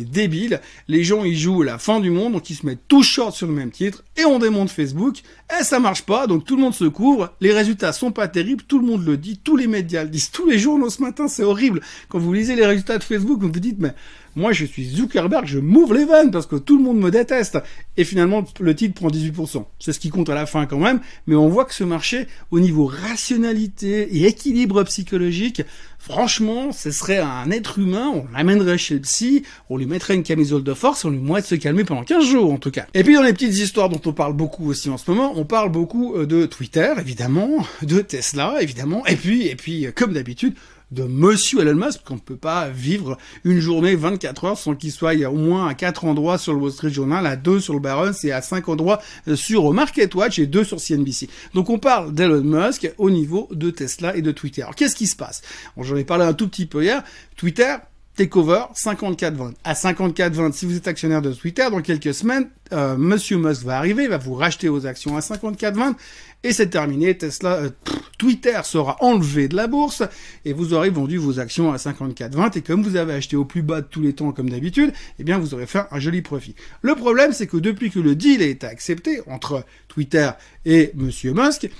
débile. 0.04 0.60
Les 0.88 1.04
gens, 1.04 1.24
ils 1.24 1.36
jouent 1.36 1.62
la 1.62 1.78
fin 1.78 2.00
du 2.00 2.10
monde, 2.10 2.34
donc 2.34 2.50
ils 2.50 2.54
se 2.54 2.66
mettent 2.66 2.86
tous 2.88 3.02
short 3.02 3.34
sur 3.34 3.46
le 3.46 3.52
même 3.52 3.70
titre, 3.70 4.04
et 4.16 4.24
on 4.24 4.38
démonte 4.38 4.70
Facebook, 4.70 5.22
et 5.58 5.64
ça 5.64 5.80
marche 5.80 6.02
pas, 6.02 6.26
donc 6.26 6.44
tout 6.44 6.56
le 6.56 6.62
monde 6.62 6.74
se 6.74 6.84
couvre, 6.84 7.32
les 7.40 7.52
résultats 7.52 7.92
sont 7.92 8.12
pas 8.12 8.28
terribles, 8.28 8.62
tout 8.66 8.78
le 8.78 8.86
monde 8.86 9.04
le 9.04 9.16
dit, 9.16 9.38
tous 9.42 9.56
les 9.56 9.66
médias 9.66 10.04
le 10.04 10.10
disent, 10.10 10.30
tous 10.30 10.46
les 10.46 10.58
journaux 10.58 10.90
ce 10.90 11.02
matin, 11.02 11.28
c'est 11.28 11.42
horrible. 11.42 11.80
Quand 12.08 12.18
vous 12.18 12.32
lisez 12.32 12.56
les 12.56 12.66
résultats 12.66 12.98
de 12.98 13.04
Facebook, 13.04 13.40
vous 13.40 13.50
vous 13.52 13.60
dites, 13.60 13.78
mais 13.78 13.94
moi 14.36 14.52
je 14.52 14.64
suis 14.64 14.84
Zuckerberg, 14.84 15.46
je 15.46 15.58
m'ouvre 15.58 15.94
les 15.94 16.04
vannes 16.04 16.30
parce 16.30 16.46
que 16.46 16.56
tout 16.56 16.76
le 16.76 16.84
monde 16.84 16.98
me 16.98 17.10
déteste. 17.10 17.58
Et 17.96 18.04
finalement, 18.04 18.44
le 18.60 18.74
titre 18.74 18.94
prend 18.94 19.08
18%. 19.08 19.64
C'est 19.78 19.92
ce 19.92 19.98
qui 19.98 20.10
compte 20.10 20.28
à 20.28 20.34
la 20.34 20.46
fin 20.46 20.66
quand 20.66 20.78
même, 20.78 21.00
mais 21.26 21.34
on 21.34 21.48
voit 21.48 21.64
que 21.64 21.74
ce 21.74 21.84
marché, 21.84 22.26
au 22.50 22.60
niveau 22.60 22.86
rationalité 22.86 24.16
et 24.16 24.26
équilibre 24.26 24.82
psychologique, 24.84 25.62
franchement, 26.08 26.72
ce 26.72 26.90
serait 26.90 27.18
un 27.18 27.50
être 27.50 27.78
humain, 27.78 28.10
on 28.14 28.24
l'amènerait 28.32 28.78
chez 28.78 28.94
le 28.94 29.00
psy, 29.00 29.42
on 29.68 29.76
lui 29.76 29.84
mettrait 29.84 30.14
une 30.14 30.22
camisole 30.22 30.64
de 30.64 30.72
force, 30.72 31.04
on 31.04 31.10
lui 31.10 31.18
montrerait 31.18 31.42
de 31.42 31.46
se 31.46 31.54
calmer 31.54 31.84
pendant 31.84 32.02
15 32.02 32.24
jours 32.24 32.50
en 32.50 32.56
tout 32.56 32.70
cas. 32.70 32.86
Et 32.94 33.04
puis 33.04 33.14
dans 33.14 33.22
les 33.22 33.34
petites 33.34 33.58
histoires 33.58 33.90
dont 33.90 34.00
on 34.06 34.14
parle 34.14 34.32
beaucoup 34.32 34.70
aussi 34.70 34.88
en 34.88 34.96
ce 34.96 35.10
moment, 35.10 35.34
on 35.36 35.44
parle 35.44 35.70
beaucoup 35.70 36.14
euh, 36.16 36.26
de 36.26 36.46
Twitter 36.46 36.94
évidemment, 36.98 37.50
de 37.82 38.00
Tesla 38.00 38.56
évidemment, 38.62 39.04
et 39.06 39.16
puis 39.16 39.48
et 39.48 39.54
puis 39.54 39.86
euh, 39.86 39.92
comme 39.94 40.14
d'habitude 40.14 40.54
de 40.90 41.04
Monsieur 41.04 41.60
Elon 41.60 41.74
Musk, 41.74 42.02
qu'on 42.04 42.14
ne 42.14 42.20
peut 42.20 42.36
pas 42.36 42.68
vivre 42.68 43.18
une 43.44 43.60
journée 43.60 43.94
24 43.94 44.44
heures 44.44 44.58
sans 44.58 44.74
qu'il 44.74 44.92
soit 44.92 45.14
au 45.28 45.34
moins 45.34 45.68
à 45.68 45.74
quatre 45.74 46.04
endroits 46.04 46.38
sur 46.38 46.52
le 46.52 46.58
Wall 46.58 46.72
Street 46.72 46.90
Journal, 46.90 47.26
à 47.26 47.36
deux 47.36 47.60
sur 47.60 47.74
le 47.74 47.80
Barron's 47.80 48.24
et 48.24 48.32
à 48.32 48.42
cinq 48.42 48.68
endroits 48.68 49.00
euh, 49.26 49.36
sur 49.36 49.72
Market 49.72 50.14
Watch 50.14 50.38
et 50.38 50.46
deux 50.46 50.64
sur 50.64 50.80
CNBC. 50.80 51.28
Donc 51.54 51.70
on 51.70 51.78
parle 51.78 52.14
d'Elon 52.14 52.42
Musk 52.42 52.92
au 52.98 53.10
niveau 53.10 53.48
de 53.52 53.70
Tesla 53.70 54.16
et 54.16 54.22
de 54.22 54.32
Twitter. 54.32 54.62
Alors 54.62 54.74
qu'est-ce 54.74 54.96
qui 54.96 55.06
se 55.06 55.16
passe? 55.16 55.42
J'en 55.78 55.96
ai 55.96 56.04
parlé 56.04 56.24
un 56.24 56.34
tout 56.34 56.48
petit 56.48 56.66
peu 56.66 56.82
hier. 56.82 57.02
Twitter, 57.36 57.76
takeover 58.18 58.64
54-20. 58.74 59.52
À 59.62 59.74
54-20, 59.74 60.52
si 60.52 60.66
vous 60.66 60.76
êtes 60.76 60.88
actionnaire 60.88 61.22
de 61.22 61.32
Twitter, 61.32 61.64
dans 61.70 61.80
quelques 61.80 62.12
semaines, 62.12 62.50
euh, 62.72 62.96
Monsieur 62.96 63.38
Musk 63.38 63.62
va 63.62 63.78
arriver, 63.78 64.08
va 64.08 64.18
vous 64.18 64.34
racheter 64.34 64.68
vos 64.68 64.86
actions 64.86 65.16
à 65.16 65.20
54-20 65.20 65.94
et 66.42 66.52
c'est 66.52 66.66
terminé. 66.66 67.16
Tesla, 67.16 67.54
euh, 67.54 67.70
Twitter 68.18 68.58
sera 68.64 68.96
enlevé 69.00 69.46
de 69.46 69.54
la 69.54 69.68
bourse 69.68 70.02
et 70.44 70.52
vous 70.52 70.74
aurez 70.74 70.90
vendu 70.90 71.16
vos 71.16 71.38
actions 71.38 71.72
à 71.72 71.76
54,20 71.76 72.58
et 72.58 72.62
comme 72.62 72.82
vous 72.82 72.96
avez 72.96 73.14
acheté 73.14 73.36
au 73.36 73.44
plus 73.44 73.62
bas 73.62 73.82
de 73.82 73.86
tous 73.86 74.02
les 74.02 74.12
temps 74.12 74.32
comme 74.32 74.50
d'habitude, 74.50 74.92
eh 75.20 75.24
bien 75.24 75.38
vous 75.38 75.54
aurez 75.54 75.66
fait 75.66 75.82
un 75.92 76.00
joli 76.00 76.20
profit. 76.20 76.56
Le 76.82 76.96
problème, 76.96 77.32
c'est 77.32 77.46
que 77.46 77.56
depuis 77.56 77.90
que 77.90 78.00
le 78.00 78.16
deal 78.16 78.42
a 78.42 78.46
été 78.46 78.66
accepté 78.66 79.20
entre 79.28 79.64
Twitter 79.86 80.28
et 80.66 80.90
Monsieur 80.96 81.32
Musk, 81.34 81.70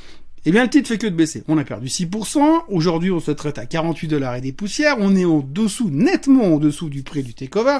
eh 0.45 0.53
bien, 0.53 0.63
le 0.63 0.71
titre 0.71 0.89
fait 0.89 0.99
que 0.99 1.07
de 1.07 1.15
baisser. 1.15 1.43
On 1.49 1.59
a 1.59 1.65
perdu 1.65 1.89
6%. 1.89 2.65
Aujourd'hui, 2.69 3.11
on 3.11 3.21
se 3.21 3.31
traite 3.31 3.59
à 3.59 3.67
48 3.67 4.09
dollars 4.09 4.37
et 4.37 4.41
des 4.41 4.53
poussières. 4.53 4.97
On 4.99 5.15
est 5.17 5.25
en 5.25 5.41
dessous, 5.41 5.91
nettement 5.91 6.55
en 6.55 6.59
dessous 6.59 6.89
du 6.89 7.03
prix 7.03 7.23
du 7.23 7.35
takeover. 7.35 7.79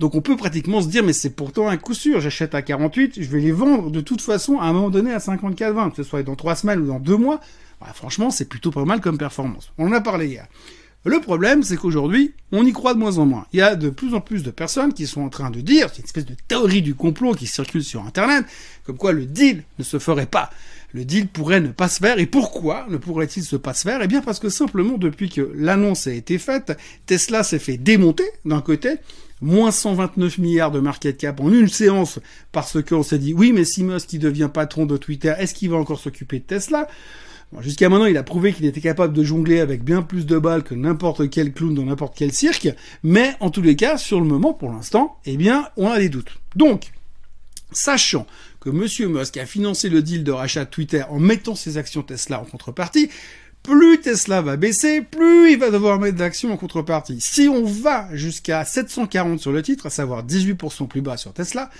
Donc 0.00 0.14
on 0.14 0.20
peut 0.20 0.36
pratiquement 0.36 0.82
se 0.82 0.88
dire, 0.88 1.04
mais 1.04 1.12
c'est 1.12 1.30
pourtant 1.30 1.68
un 1.68 1.76
coup 1.76 1.94
sûr, 1.94 2.20
j'achète 2.20 2.54
à 2.54 2.62
48, 2.62 3.22
je 3.22 3.30
vais 3.30 3.40
les 3.40 3.52
vendre 3.52 3.92
de 3.92 4.00
toute 4.00 4.20
façon 4.20 4.58
à 4.58 4.64
un 4.64 4.72
moment 4.72 4.90
donné 4.90 5.12
à 5.12 5.18
54,20, 5.18 5.90
que 5.90 5.96
ce 5.96 6.02
soit 6.02 6.24
dans 6.24 6.34
trois 6.34 6.56
semaines 6.56 6.80
ou 6.80 6.86
dans 6.86 6.98
deux 6.98 7.16
mois. 7.16 7.40
Bah, 7.80 7.92
franchement, 7.94 8.30
c'est 8.30 8.48
plutôt 8.48 8.72
pas 8.72 8.84
mal 8.84 9.00
comme 9.00 9.18
performance. 9.18 9.72
On 9.78 9.86
en 9.86 9.92
a 9.92 10.00
parlé 10.00 10.26
hier. 10.26 10.46
Le 11.06 11.20
problème, 11.20 11.62
c'est 11.62 11.76
qu'aujourd'hui, 11.76 12.32
on 12.50 12.64
y 12.64 12.72
croit 12.72 12.94
de 12.94 12.98
moins 12.98 13.18
en 13.18 13.26
moins. 13.26 13.46
Il 13.52 13.58
y 13.58 13.62
a 13.62 13.76
de 13.76 13.90
plus 13.90 14.14
en 14.14 14.20
plus 14.20 14.42
de 14.42 14.50
personnes 14.50 14.94
qui 14.94 15.06
sont 15.06 15.20
en 15.20 15.28
train 15.28 15.50
de 15.50 15.60
dire, 15.60 15.90
c'est 15.92 15.98
une 15.98 16.06
espèce 16.06 16.24
de 16.24 16.34
théorie 16.48 16.80
du 16.80 16.94
complot 16.94 17.34
qui 17.34 17.46
circule 17.46 17.84
sur 17.84 18.04
Internet, 18.06 18.46
comme 18.84 18.96
quoi 18.96 19.12
le 19.12 19.26
deal 19.26 19.64
ne 19.78 19.84
se 19.84 19.98
ferait 19.98 20.26
pas. 20.26 20.50
Le 20.94 21.04
deal 21.04 21.26
pourrait 21.26 21.60
ne 21.60 21.68
pas 21.68 21.88
se 21.88 21.98
faire. 21.98 22.18
Et 22.20 22.26
pourquoi 22.26 22.86
ne 22.88 22.96
pourrait-il 22.96 23.42
se 23.42 23.56
pas 23.56 23.74
se 23.74 23.82
faire? 23.82 24.00
Eh 24.00 24.06
bien 24.06 24.22
parce 24.22 24.38
que 24.38 24.48
simplement 24.48 24.96
depuis 24.96 25.28
que 25.28 25.52
l'annonce 25.56 26.06
a 26.06 26.12
été 26.12 26.38
faite, 26.38 26.78
Tesla 27.04 27.42
s'est 27.42 27.58
fait 27.58 27.76
démonter 27.76 28.24
d'un 28.44 28.60
côté, 28.60 28.94
moins 29.40 29.72
129 29.72 30.38
milliards 30.38 30.70
de 30.70 30.78
market 30.78 31.18
cap 31.18 31.40
en 31.40 31.52
une 31.52 31.68
séance 31.68 32.20
parce 32.52 32.80
qu'on 32.80 33.02
s'est 33.02 33.18
dit 33.18 33.34
oui 33.34 33.52
mais 33.52 33.64
si 33.64 33.82
Musk 33.82 34.06
qui 34.08 34.18
devient 34.20 34.48
patron 34.52 34.86
de 34.86 34.96
Twitter, 34.96 35.34
est-ce 35.36 35.52
qu'il 35.52 35.70
va 35.70 35.76
encore 35.76 35.98
s'occuper 35.98 36.38
de 36.38 36.44
Tesla? 36.44 36.86
Jusqu'à 37.60 37.88
maintenant, 37.88 38.06
il 38.06 38.16
a 38.16 38.22
prouvé 38.22 38.52
qu'il 38.52 38.64
était 38.64 38.80
capable 38.80 39.12
de 39.12 39.22
jongler 39.22 39.60
avec 39.60 39.84
bien 39.84 40.02
plus 40.02 40.26
de 40.26 40.38
balles 40.38 40.64
que 40.64 40.74
n'importe 40.74 41.30
quel 41.30 41.52
clown 41.52 41.74
dans 41.74 41.84
n'importe 41.84 42.14
quel 42.16 42.32
cirque, 42.32 42.68
mais 43.02 43.34
en 43.40 43.50
tous 43.50 43.62
les 43.62 43.76
cas, 43.76 43.96
sur 43.96 44.20
le 44.20 44.26
moment, 44.26 44.52
pour 44.52 44.72
l'instant, 44.72 45.18
eh 45.24 45.36
bien, 45.36 45.68
on 45.76 45.88
a 45.88 45.98
des 45.98 46.08
doutes. 46.08 46.32
Donc, 46.56 46.90
sachant 47.70 48.26
que 48.64 48.70
M. 48.70 49.12
Musk 49.12 49.36
a 49.36 49.46
financé 49.46 49.88
le 49.88 50.02
deal 50.02 50.24
de 50.24 50.32
rachat 50.32 50.64
de 50.64 50.70
Twitter 50.70 51.02
en 51.10 51.18
mettant 51.18 51.54
ses 51.54 51.76
actions 51.76 52.02
Tesla 52.02 52.40
en 52.40 52.44
contrepartie, 52.44 53.10
plus 53.62 53.98
Tesla 53.98 54.42
va 54.42 54.56
baisser, 54.56 55.00
plus 55.00 55.52
il 55.52 55.58
va 55.58 55.70
devoir 55.70 55.98
mettre 55.98 56.18
d'actions 56.18 56.52
en 56.52 56.56
contrepartie. 56.58 57.18
Si 57.20 57.48
on 57.48 57.64
va 57.64 58.08
jusqu'à 58.12 58.62
740 58.62 59.40
sur 59.40 59.52
le 59.52 59.62
titre, 59.62 59.86
à 59.86 59.90
savoir 59.90 60.24
18% 60.24 60.86
plus 60.86 61.00
bas 61.00 61.16
sur 61.16 61.32
Tesla, 61.32 61.70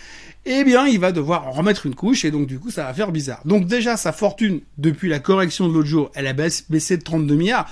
eh 0.47 0.65
bien, 0.65 0.87
il 0.87 0.99
va 0.99 1.13
devoir 1.13 1.47
en 1.47 1.53
remettre 1.53 1.85
une 1.85 1.95
couche 1.95 2.25
et 2.25 2.31
donc 2.31 2.47
du 2.47 2.59
coup, 2.59 2.71
ça 2.71 2.85
va 2.85 2.95
faire 2.95 3.13
bizarre. 3.13 3.41
Donc 3.45 3.67
déjà, 3.67 3.99
sa 3.99 4.13
fortune, 4.13 4.61
depuis 4.79 5.11
la 5.11 5.19
correction 5.19 5.69
de 5.69 5.75
l'autre 5.75 5.89
jour, 5.89 6.11
elle 6.15 6.27
a 6.27 6.33
baissé 6.33 6.97
de 6.97 7.03
32 7.03 7.35
milliards 7.35 7.71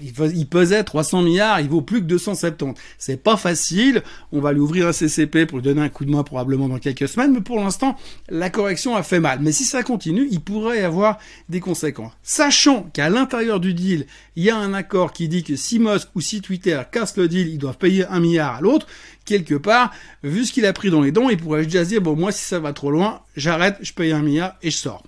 il, 0.00 0.46
pesait 0.46 0.82
300 0.84 1.22
milliards, 1.22 1.60
il 1.60 1.68
vaut 1.68 1.80
plus 1.80 2.00
que 2.00 2.06
270. 2.06 2.80
C'est 2.98 3.22
pas 3.22 3.36
facile. 3.36 4.02
On 4.32 4.40
va 4.40 4.52
lui 4.52 4.60
ouvrir 4.60 4.88
un 4.88 4.92
CCP 4.92 5.46
pour 5.46 5.58
lui 5.58 5.64
donner 5.64 5.82
un 5.82 5.88
coup 5.88 6.04
de 6.04 6.10
main 6.10 6.22
probablement 6.22 6.68
dans 6.68 6.78
quelques 6.78 7.08
semaines, 7.08 7.32
mais 7.32 7.40
pour 7.40 7.60
l'instant, 7.60 7.96
la 8.28 8.50
correction 8.50 8.96
a 8.96 9.02
fait 9.02 9.20
mal. 9.20 9.38
Mais 9.40 9.52
si 9.52 9.64
ça 9.64 9.82
continue, 9.82 10.26
il 10.30 10.40
pourrait 10.40 10.80
y 10.80 10.84
avoir 10.84 11.18
des 11.48 11.60
conséquences. 11.60 12.12
Sachant 12.22 12.82
qu'à 12.92 13.08
l'intérieur 13.08 13.60
du 13.60 13.74
deal, 13.74 14.06
il 14.36 14.44
y 14.44 14.50
a 14.50 14.56
un 14.56 14.74
accord 14.74 15.12
qui 15.12 15.28
dit 15.28 15.44
que 15.44 15.56
si 15.56 15.78
Musk 15.78 16.08
ou 16.14 16.20
si 16.20 16.40
Twitter 16.40 16.80
casse 16.90 17.16
le 17.16 17.28
deal, 17.28 17.48
ils 17.48 17.58
doivent 17.58 17.78
payer 17.78 18.06
un 18.06 18.20
milliard 18.20 18.56
à 18.56 18.60
l'autre. 18.60 18.86
Quelque 19.24 19.54
part, 19.54 19.92
vu 20.22 20.44
ce 20.44 20.52
qu'il 20.52 20.66
a 20.66 20.72
pris 20.72 20.90
dans 20.90 21.00
les 21.00 21.12
dons, 21.12 21.30
il 21.30 21.36
pourrait 21.36 21.64
déjà 21.64 21.84
se 21.84 21.90
dire, 21.90 22.02
bon, 22.02 22.14
moi, 22.16 22.32
si 22.32 22.44
ça 22.44 22.58
va 22.58 22.72
trop 22.72 22.90
loin, 22.90 23.22
j'arrête, 23.36 23.76
je 23.80 23.92
paye 23.92 24.12
un 24.12 24.20
milliard 24.20 24.56
et 24.62 24.70
je 24.70 24.76
sors. 24.76 25.02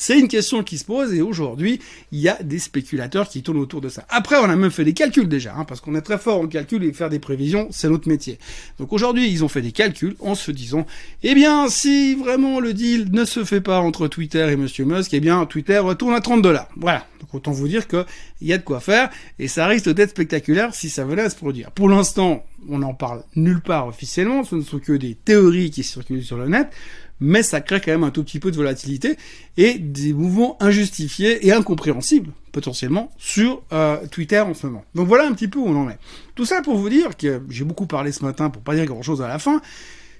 C'est 0.00 0.18
une 0.18 0.28
question 0.28 0.62
qui 0.62 0.78
se 0.78 0.86
pose 0.86 1.12
et 1.12 1.20
aujourd'hui, 1.20 1.78
il 2.10 2.20
y 2.20 2.30
a 2.30 2.42
des 2.42 2.58
spéculateurs 2.58 3.28
qui 3.28 3.42
tournent 3.42 3.58
autour 3.58 3.82
de 3.82 3.90
ça. 3.90 4.06
Après, 4.08 4.36
on 4.36 4.44
a 4.44 4.56
même 4.56 4.70
fait 4.70 4.82
des 4.82 4.94
calculs 4.94 5.28
déjà, 5.28 5.54
hein, 5.54 5.66
parce 5.66 5.82
qu'on 5.82 5.94
est 5.94 6.00
très 6.00 6.16
fort 6.16 6.40
en 6.40 6.46
calcul 6.46 6.82
et 6.84 6.92
faire 6.94 7.10
des 7.10 7.18
prévisions, 7.18 7.68
c'est 7.70 7.90
notre 7.90 8.08
métier. 8.08 8.38
Donc 8.78 8.94
aujourd'hui, 8.94 9.30
ils 9.30 9.44
ont 9.44 9.48
fait 9.48 9.60
des 9.60 9.72
calculs 9.72 10.16
en 10.20 10.34
se 10.34 10.52
disant, 10.52 10.86
eh 11.22 11.34
bien, 11.34 11.68
si 11.68 12.14
vraiment 12.14 12.60
le 12.60 12.72
deal 12.72 13.08
ne 13.12 13.26
se 13.26 13.44
fait 13.44 13.60
pas 13.60 13.80
entre 13.80 14.08
Twitter 14.08 14.50
et 14.50 14.56
Monsieur 14.56 14.86
Musk, 14.86 15.12
eh 15.12 15.20
bien, 15.20 15.44
Twitter 15.44 15.78
retourne 15.78 16.14
à 16.14 16.22
30 16.22 16.40
dollars. 16.40 16.68
Voilà. 16.76 17.06
Donc 17.20 17.34
autant 17.34 17.52
vous 17.52 17.68
dire 17.68 17.86
qu'il 17.86 18.06
y 18.40 18.54
a 18.54 18.58
de 18.58 18.62
quoi 18.62 18.80
faire 18.80 19.10
et 19.38 19.48
ça 19.48 19.66
risque 19.66 19.90
d'être 19.90 20.10
spectaculaire 20.12 20.74
si 20.74 20.88
ça 20.88 21.04
venait 21.04 21.20
à 21.20 21.28
se 21.28 21.36
produire. 21.36 21.72
Pour 21.72 21.90
l'instant, 21.90 22.46
on 22.70 22.78
n'en 22.78 22.94
parle 22.94 23.22
nulle 23.36 23.60
part 23.60 23.86
officiellement, 23.86 24.44
ce 24.44 24.54
ne 24.54 24.62
sont 24.62 24.78
que 24.78 24.94
des 24.94 25.14
théories 25.14 25.70
qui 25.70 25.82
circulent 25.82 26.24
sur 26.24 26.38
le 26.38 26.48
net 26.48 26.68
mais 27.20 27.42
ça 27.42 27.60
crée 27.60 27.80
quand 27.80 27.92
même 27.92 28.04
un 28.04 28.10
tout 28.10 28.24
petit 28.24 28.40
peu 28.40 28.50
de 28.50 28.56
volatilité 28.56 29.16
et 29.56 29.78
des 29.90 30.12
mouvements 30.12 30.56
injustifiés 30.60 31.46
et 31.46 31.52
incompréhensibles 31.52 32.32
potentiellement 32.52 33.12
sur 33.18 33.62
euh, 33.72 34.06
Twitter 34.08 34.40
en 34.40 34.54
ce 34.54 34.66
moment. 34.66 34.84
Donc 34.94 35.06
voilà 35.06 35.26
un 35.26 35.32
petit 35.32 35.48
peu 35.48 35.58
où 35.58 35.66
on 35.66 35.76
en 35.76 35.88
est. 35.88 35.98
Tout 36.34 36.44
ça 36.44 36.62
pour 36.62 36.76
vous 36.76 36.88
dire 36.88 37.16
que 37.16 37.42
j'ai 37.48 37.64
beaucoup 37.64 37.86
parlé 37.86 38.12
ce 38.12 38.24
matin 38.24 38.50
pour 38.50 38.62
pas 38.62 38.74
dire 38.74 38.86
grand 38.86 39.02
chose 39.02 39.22
à 39.22 39.28
la 39.28 39.38
fin. 39.38 39.60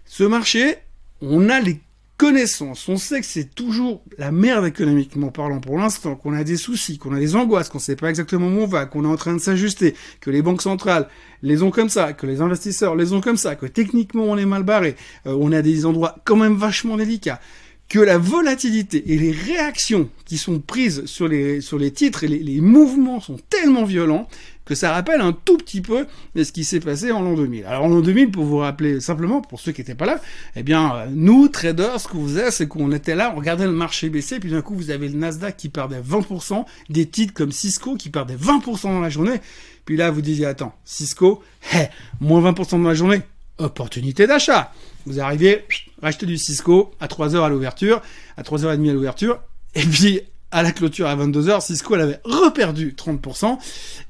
Ce 0.05 0.25
marché, 0.25 0.77
on 1.21 1.49
a 1.49 1.61
les 1.61 1.81
connaissance, 2.21 2.87
on 2.91 2.99
sait 2.99 3.21
que 3.21 3.27
c'est 3.27 3.55
toujours 3.55 4.03
la 4.19 4.31
merde 4.31 4.67
économiquement 4.67 5.29
parlant 5.29 5.59
pour 5.59 5.79
l'instant, 5.79 6.17
qu'on 6.17 6.35
a 6.35 6.45
des 6.45 6.59
soucis, 6.59 6.99
qu'on 6.99 7.15
a 7.15 7.19
des 7.19 7.35
angoisses, 7.35 7.71
qu'on 7.71 7.79
sait 7.79 7.97
pas 7.97 8.11
exactement 8.11 8.47
où 8.47 8.61
on 8.61 8.67
va, 8.67 8.85
qu'on 8.85 9.07
est 9.07 9.09
en 9.09 9.17
train 9.17 9.33
de 9.33 9.39
s'ajuster, 9.39 9.95
que 10.21 10.29
les 10.29 10.43
banques 10.43 10.61
centrales 10.61 11.09
les 11.43 11.62
ont 11.62 11.71
comme 11.71 11.89
ça, 11.89 12.12
que 12.12 12.27
les 12.27 12.43
investisseurs 12.43 12.95
les 12.95 13.15
ont 13.15 13.23
comme 13.23 13.39
ça, 13.39 13.57
que 13.57 13.65
techniquement 13.65 14.25
on 14.25 14.37
est 14.37 14.45
mal 14.45 14.65
barré, 14.65 14.97
euh, 15.27 15.35
on 15.41 15.50
a 15.50 15.62
des 15.62 15.87
endroits 15.87 16.17
quand 16.25 16.37
même 16.37 16.57
vachement 16.57 16.99
délicats, 16.99 17.41
que 17.90 17.99
la 17.99 18.18
volatilité 18.18 19.12
et 19.12 19.18
les 19.18 19.32
réactions 19.32 20.09
qui 20.25 20.38
sont 20.38 20.61
prises 20.61 21.04
sur 21.06 21.26
les, 21.26 21.61
sur 21.61 21.76
les 21.76 21.90
titres 21.90 22.23
et 22.25 22.28
les, 22.28 22.38
les 22.38 22.61
mouvements 22.61 23.20
sont 23.20 23.37
tellement 23.50 23.85
violents 23.85 24.28
que 24.64 24.76
ça 24.76 24.92
rappelle 24.92 25.20
un 25.20 25.32
tout 25.32 25.56
petit 25.56 25.80
peu 25.80 26.06
ce 26.37 26.52
qui 26.52 26.62
s'est 26.62 26.78
passé 26.78 27.11
en 27.11 27.20
l'an 27.20 27.35
2000. 27.35 27.64
Alors 27.64 27.87
en 27.87 27.88
l'an 27.88 28.00
2000, 28.00 28.30
pour 28.30 28.44
vous 28.44 28.59
rappeler 28.59 29.00
simplement, 29.00 29.40
pour 29.40 29.59
ceux 29.59 29.73
qui 29.73 29.80
n'étaient 29.80 29.97
pas 29.97 30.06
là, 30.06 30.20
eh 30.54 30.62
bien, 30.62 31.06
nous, 31.10 31.49
traders, 31.49 32.00
ce 32.00 32.06
qu'on 32.06 32.23
faisait, 32.23 32.52
c'est 32.52 32.69
qu'on 32.69 32.93
était 32.93 33.17
là, 33.17 33.32
on 33.34 33.38
regardait 33.41 33.65
le 33.65 33.73
marché 33.73 34.08
baisser, 34.08 34.38
puis 34.38 34.52
d'un 34.52 34.62
coup, 34.62 34.76
vous 34.76 34.91
avez 34.91 35.08
le 35.08 35.19
Nasdaq 35.19 35.56
qui 35.56 35.71
perdait 35.71 36.00
20%, 36.00 36.65
des 36.88 37.06
titres 37.06 37.34
comme 37.34 37.50
Cisco 37.50 37.97
qui 37.97 38.10
perdaient 38.10 38.36
20% 38.36 38.82
dans 38.84 39.00
la 39.00 39.10
journée, 39.10 39.41
puis 39.84 39.97
là, 39.97 40.12
vous 40.12 40.23
disiez, 40.23 40.47
attends, 40.47 40.73
Cisco, 40.84 41.43
hé, 41.73 41.86
moins 42.21 42.52
20% 42.52 42.71
dans 42.80 42.88
la 42.88 42.95
journée, 42.95 43.23
opportunité 43.58 44.28
d'achat. 44.28 44.73
Vous 45.06 45.21
arrivez, 45.21 45.65
racheter 46.02 46.26
du 46.26 46.36
Cisco 46.36 46.93
à 47.00 47.06
3h 47.06 47.43
à 47.43 47.49
l'ouverture, 47.49 48.02
à 48.36 48.43
3h30 48.43 48.91
à 48.91 48.93
l'ouverture, 48.93 49.41
et 49.75 49.82
puis 49.82 50.21
à 50.52 50.63
la 50.63 50.73
clôture 50.73 51.06
à 51.06 51.17
22h, 51.17 51.60
Cisco 51.60 51.95
avait 51.95 52.21
reperdu 52.25 52.95
30% 52.97 53.58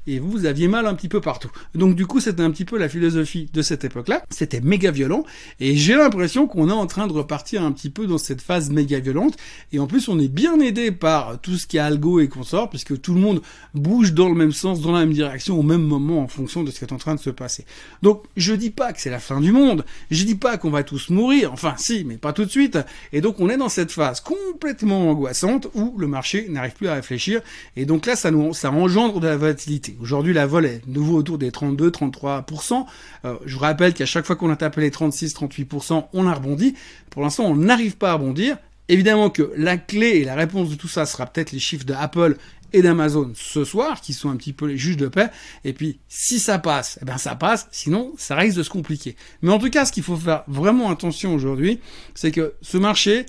et 0.07 0.19
vous, 0.19 0.31
vous 0.31 0.45
aviez 0.45 0.67
mal 0.67 0.87
un 0.87 0.95
petit 0.95 1.07
peu 1.07 1.21
partout. 1.21 1.51
Donc 1.75 1.95
du 1.95 2.07
coup, 2.07 2.19
c'était 2.19 2.41
un 2.41 2.51
petit 2.51 2.65
peu 2.65 2.77
la 2.77 2.89
philosophie 2.89 3.49
de 3.53 3.61
cette 3.61 3.83
époque-là. 3.83 4.23
C'était 4.29 4.61
méga 4.61 4.91
violent 4.91 5.23
et 5.59 5.75
j'ai 5.75 5.95
l'impression 5.95 6.47
qu'on 6.47 6.69
est 6.69 6.73
en 6.73 6.87
train 6.87 7.07
de 7.07 7.13
repartir 7.13 7.63
un 7.63 7.71
petit 7.71 7.89
peu 7.89 8.07
dans 8.07 8.17
cette 8.17 8.41
phase 8.41 8.71
méga 8.71 8.99
violente 8.99 9.37
et 9.71 9.79
en 9.79 9.87
plus, 9.87 10.09
on 10.09 10.19
est 10.19 10.27
bien 10.27 10.59
aidé 10.59 10.91
par 10.91 11.39
tout 11.39 11.57
ce 11.57 11.67
qui 11.67 11.77
est 11.77 11.81
algo 11.81 12.19
et 12.19 12.27
consort 12.27 12.69
puisque 12.69 12.99
tout 13.01 13.13
le 13.13 13.19
monde 13.19 13.41
bouge 13.75 14.13
dans 14.13 14.29
le 14.29 14.35
même 14.35 14.51
sens, 14.51 14.81
dans 14.81 14.91
la 14.91 15.01
même 15.01 15.13
direction 15.13 15.59
au 15.59 15.63
même 15.63 15.83
moment 15.83 16.21
en 16.21 16.27
fonction 16.27 16.63
de 16.63 16.71
ce 16.71 16.79
qui 16.79 16.85
est 16.85 16.93
en 16.93 16.97
train 16.97 17.15
de 17.15 17.19
se 17.19 17.29
passer. 17.29 17.65
Donc, 18.01 18.23
je 18.35 18.53
dis 18.53 18.71
pas 18.71 18.93
que 18.93 19.01
c'est 19.01 19.09
la 19.09 19.19
fin 19.19 19.39
du 19.39 19.51
monde. 19.51 19.85
Je 20.09 20.23
dis 20.23 20.35
pas 20.35 20.57
qu'on 20.57 20.71
va 20.71 20.83
tous 20.83 21.09
mourir. 21.09 21.53
Enfin, 21.53 21.75
si, 21.77 22.03
mais 22.03 22.17
pas 22.17 22.33
tout 22.33 22.45
de 22.45 22.49
suite. 22.49 22.79
Et 23.13 23.21
donc, 23.21 23.39
on 23.39 23.49
est 23.49 23.57
dans 23.57 23.69
cette 23.69 23.91
phase 23.91 24.21
complètement 24.21 25.09
angoissante 25.09 25.67
où 25.75 25.95
le 25.97 26.07
marché 26.07 26.30
n'arrive 26.49 26.73
plus 26.73 26.87
à 26.87 26.95
réfléchir. 26.95 27.41
Et 27.75 27.85
donc 27.85 28.05
là, 28.05 28.15
ça, 28.15 28.31
nous, 28.31 28.53
ça 28.53 28.71
engendre 28.71 29.19
de 29.19 29.27
la 29.27 29.37
volatilité. 29.37 29.97
Aujourd'hui, 30.01 30.33
la 30.33 30.45
vol 30.45 30.65
est 30.65 30.81
nouveau 30.87 31.17
autour 31.17 31.37
des 31.37 31.51
32-33%. 31.51 32.85
Euh, 33.25 33.35
je 33.45 33.53
vous 33.53 33.59
rappelle 33.59 33.93
qu'à 33.93 34.05
chaque 34.05 34.25
fois 34.25 34.35
qu'on 34.35 34.49
a 34.49 34.55
tapé 34.55 34.81
les 34.81 34.89
36-38%, 34.89 36.07
on 36.13 36.27
a 36.27 36.33
rebondi. 36.33 36.75
Pour 37.09 37.21
l'instant, 37.21 37.45
on 37.45 37.55
n'arrive 37.55 37.97
pas 37.97 38.11
à 38.11 38.13
rebondir. 38.13 38.57
Évidemment 38.87 39.29
que 39.29 39.53
la 39.55 39.77
clé 39.77 40.07
et 40.17 40.23
la 40.25 40.35
réponse 40.35 40.69
de 40.69 40.75
tout 40.75 40.87
ça 40.87 41.05
sera 41.05 41.25
peut-être 41.25 41.51
les 41.51 41.59
chiffres 41.59 41.85
de 41.85 41.93
Apple 41.93 42.35
et 42.73 42.81
d'Amazon 42.81 43.31
ce 43.35 43.63
soir, 43.63 44.01
qui 44.01 44.13
sont 44.13 44.29
un 44.29 44.35
petit 44.35 44.53
peu 44.53 44.65
les 44.65 44.77
juges 44.77 44.97
de 44.97 45.07
paix. 45.07 45.29
Et 45.63 45.73
puis, 45.73 45.99
si 46.07 46.39
ça 46.39 46.59
passe, 46.59 46.99
eh 47.01 47.05
ben 47.05 47.17
ça 47.17 47.35
passe. 47.35 47.67
Sinon, 47.71 48.13
ça 48.17 48.35
risque 48.35 48.57
de 48.57 48.63
se 48.63 48.69
compliquer. 48.69 49.15
Mais 49.41 49.51
en 49.51 49.59
tout 49.59 49.69
cas, 49.69 49.85
ce 49.85 49.91
qu'il 49.91 50.03
faut 50.03 50.15
faire 50.15 50.43
vraiment 50.47 50.89
attention 50.89 51.33
aujourd'hui, 51.33 51.79
c'est 52.15 52.31
que 52.31 52.53
ce 52.61 52.77
marché, 52.77 53.25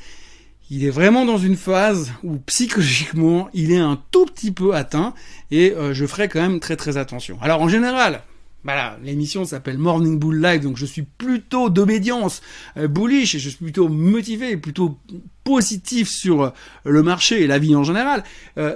il 0.75 0.87
est 0.87 0.91
vraiment 0.91 1.27
dans 1.27 1.37
une 1.37 1.57
phase 1.57 2.13
où 2.25 2.39
psychologiquement 2.47 3.51
il 3.53 3.73
est 3.73 3.79
un 3.79 4.01
tout 4.11 4.25
petit 4.25 4.51
peu 4.51 4.75
atteint 4.75 5.13
et 5.51 5.73
euh, 5.73 5.93
je 5.93 6.07
ferai 6.07 6.31
quand 6.31 6.41
même 6.41 6.61
très 6.61 6.77
très 6.77 6.97
attention. 6.97 7.37
Alors 7.43 7.61
en 7.61 7.69
général, 7.69 8.23
voilà, 8.65 8.99
l'émission 9.03 9.45
s'appelle 9.45 9.79
Morning 9.79 10.19
Bull 10.19 10.41
Live, 10.41 10.63
donc 10.63 10.77
je 10.77 10.87
suis 10.87 11.03
plutôt 11.03 11.71
d'obédience 11.71 12.43
euh, 12.77 12.89
bullish 12.89 13.35
et 13.35 13.39
je 13.39 13.49
suis 13.49 13.65
plutôt 13.65 13.89
motivé, 13.89 14.57
plutôt 14.57 14.99
positif 15.45 16.09
sur 16.09 16.43
euh, 16.43 16.51
le 16.85 17.03
marché 17.03 17.43
et 17.43 17.47
la 17.47 17.59
vie 17.59 17.75
en 17.75 17.85
général. 17.85 18.23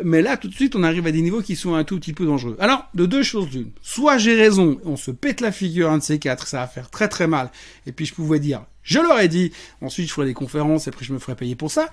mais 0.05 0.22
là, 0.22 0.37
tout 0.37 0.49
de 0.49 0.55
suite, 0.55 0.75
on 0.77 0.83
arrive 0.83 1.07
à 1.07 1.12
des 1.12 1.22
niveaux 1.22 1.42
qui 1.42 1.57
sont 1.57 1.75
un 1.75 1.85
tout 1.85 1.99
petit 1.99 2.12
peu 2.12 2.27
dangereux. 2.27 2.57
Alors, 2.59 2.88
de 2.94 3.07
deux 3.07 3.22
choses 3.22 3.49
d'une. 3.49 3.70
Soit 3.83 4.18
j'ai 4.18 4.35
raison, 4.35 4.81
on 4.85 4.96
se 4.96 5.11
pète 5.11 5.40
la 5.40 5.53
figure, 5.53 5.90
un 5.90 5.99
de 5.99 6.03
ces 6.03 6.18
quatre, 6.18 6.46
ça 6.46 6.59
va 6.59 6.66
faire 6.66 6.90
très 6.90 7.09
très 7.09 7.27
mal. 7.27 7.51
Et 7.87 7.92
puis 7.92 8.07
je 8.07 8.14
pouvais 8.14 8.40
dire, 8.40 8.62
je 8.87 9.01
leur 9.01 9.18
ai 9.18 9.29
dit. 9.29 9.53
Ensuite, 9.83 10.09
je 10.09 10.12
ferai 10.12 10.27
des 10.27 10.35
conférences 10.35 10.87
et 10.87 10.90
après 10.90 11.05
je 11.05 11.12
me 11.12 11.18
ferai 11.18 11.35
payer 11.35 11.57
pour 11.57 11.70
ça. 11.70 11.88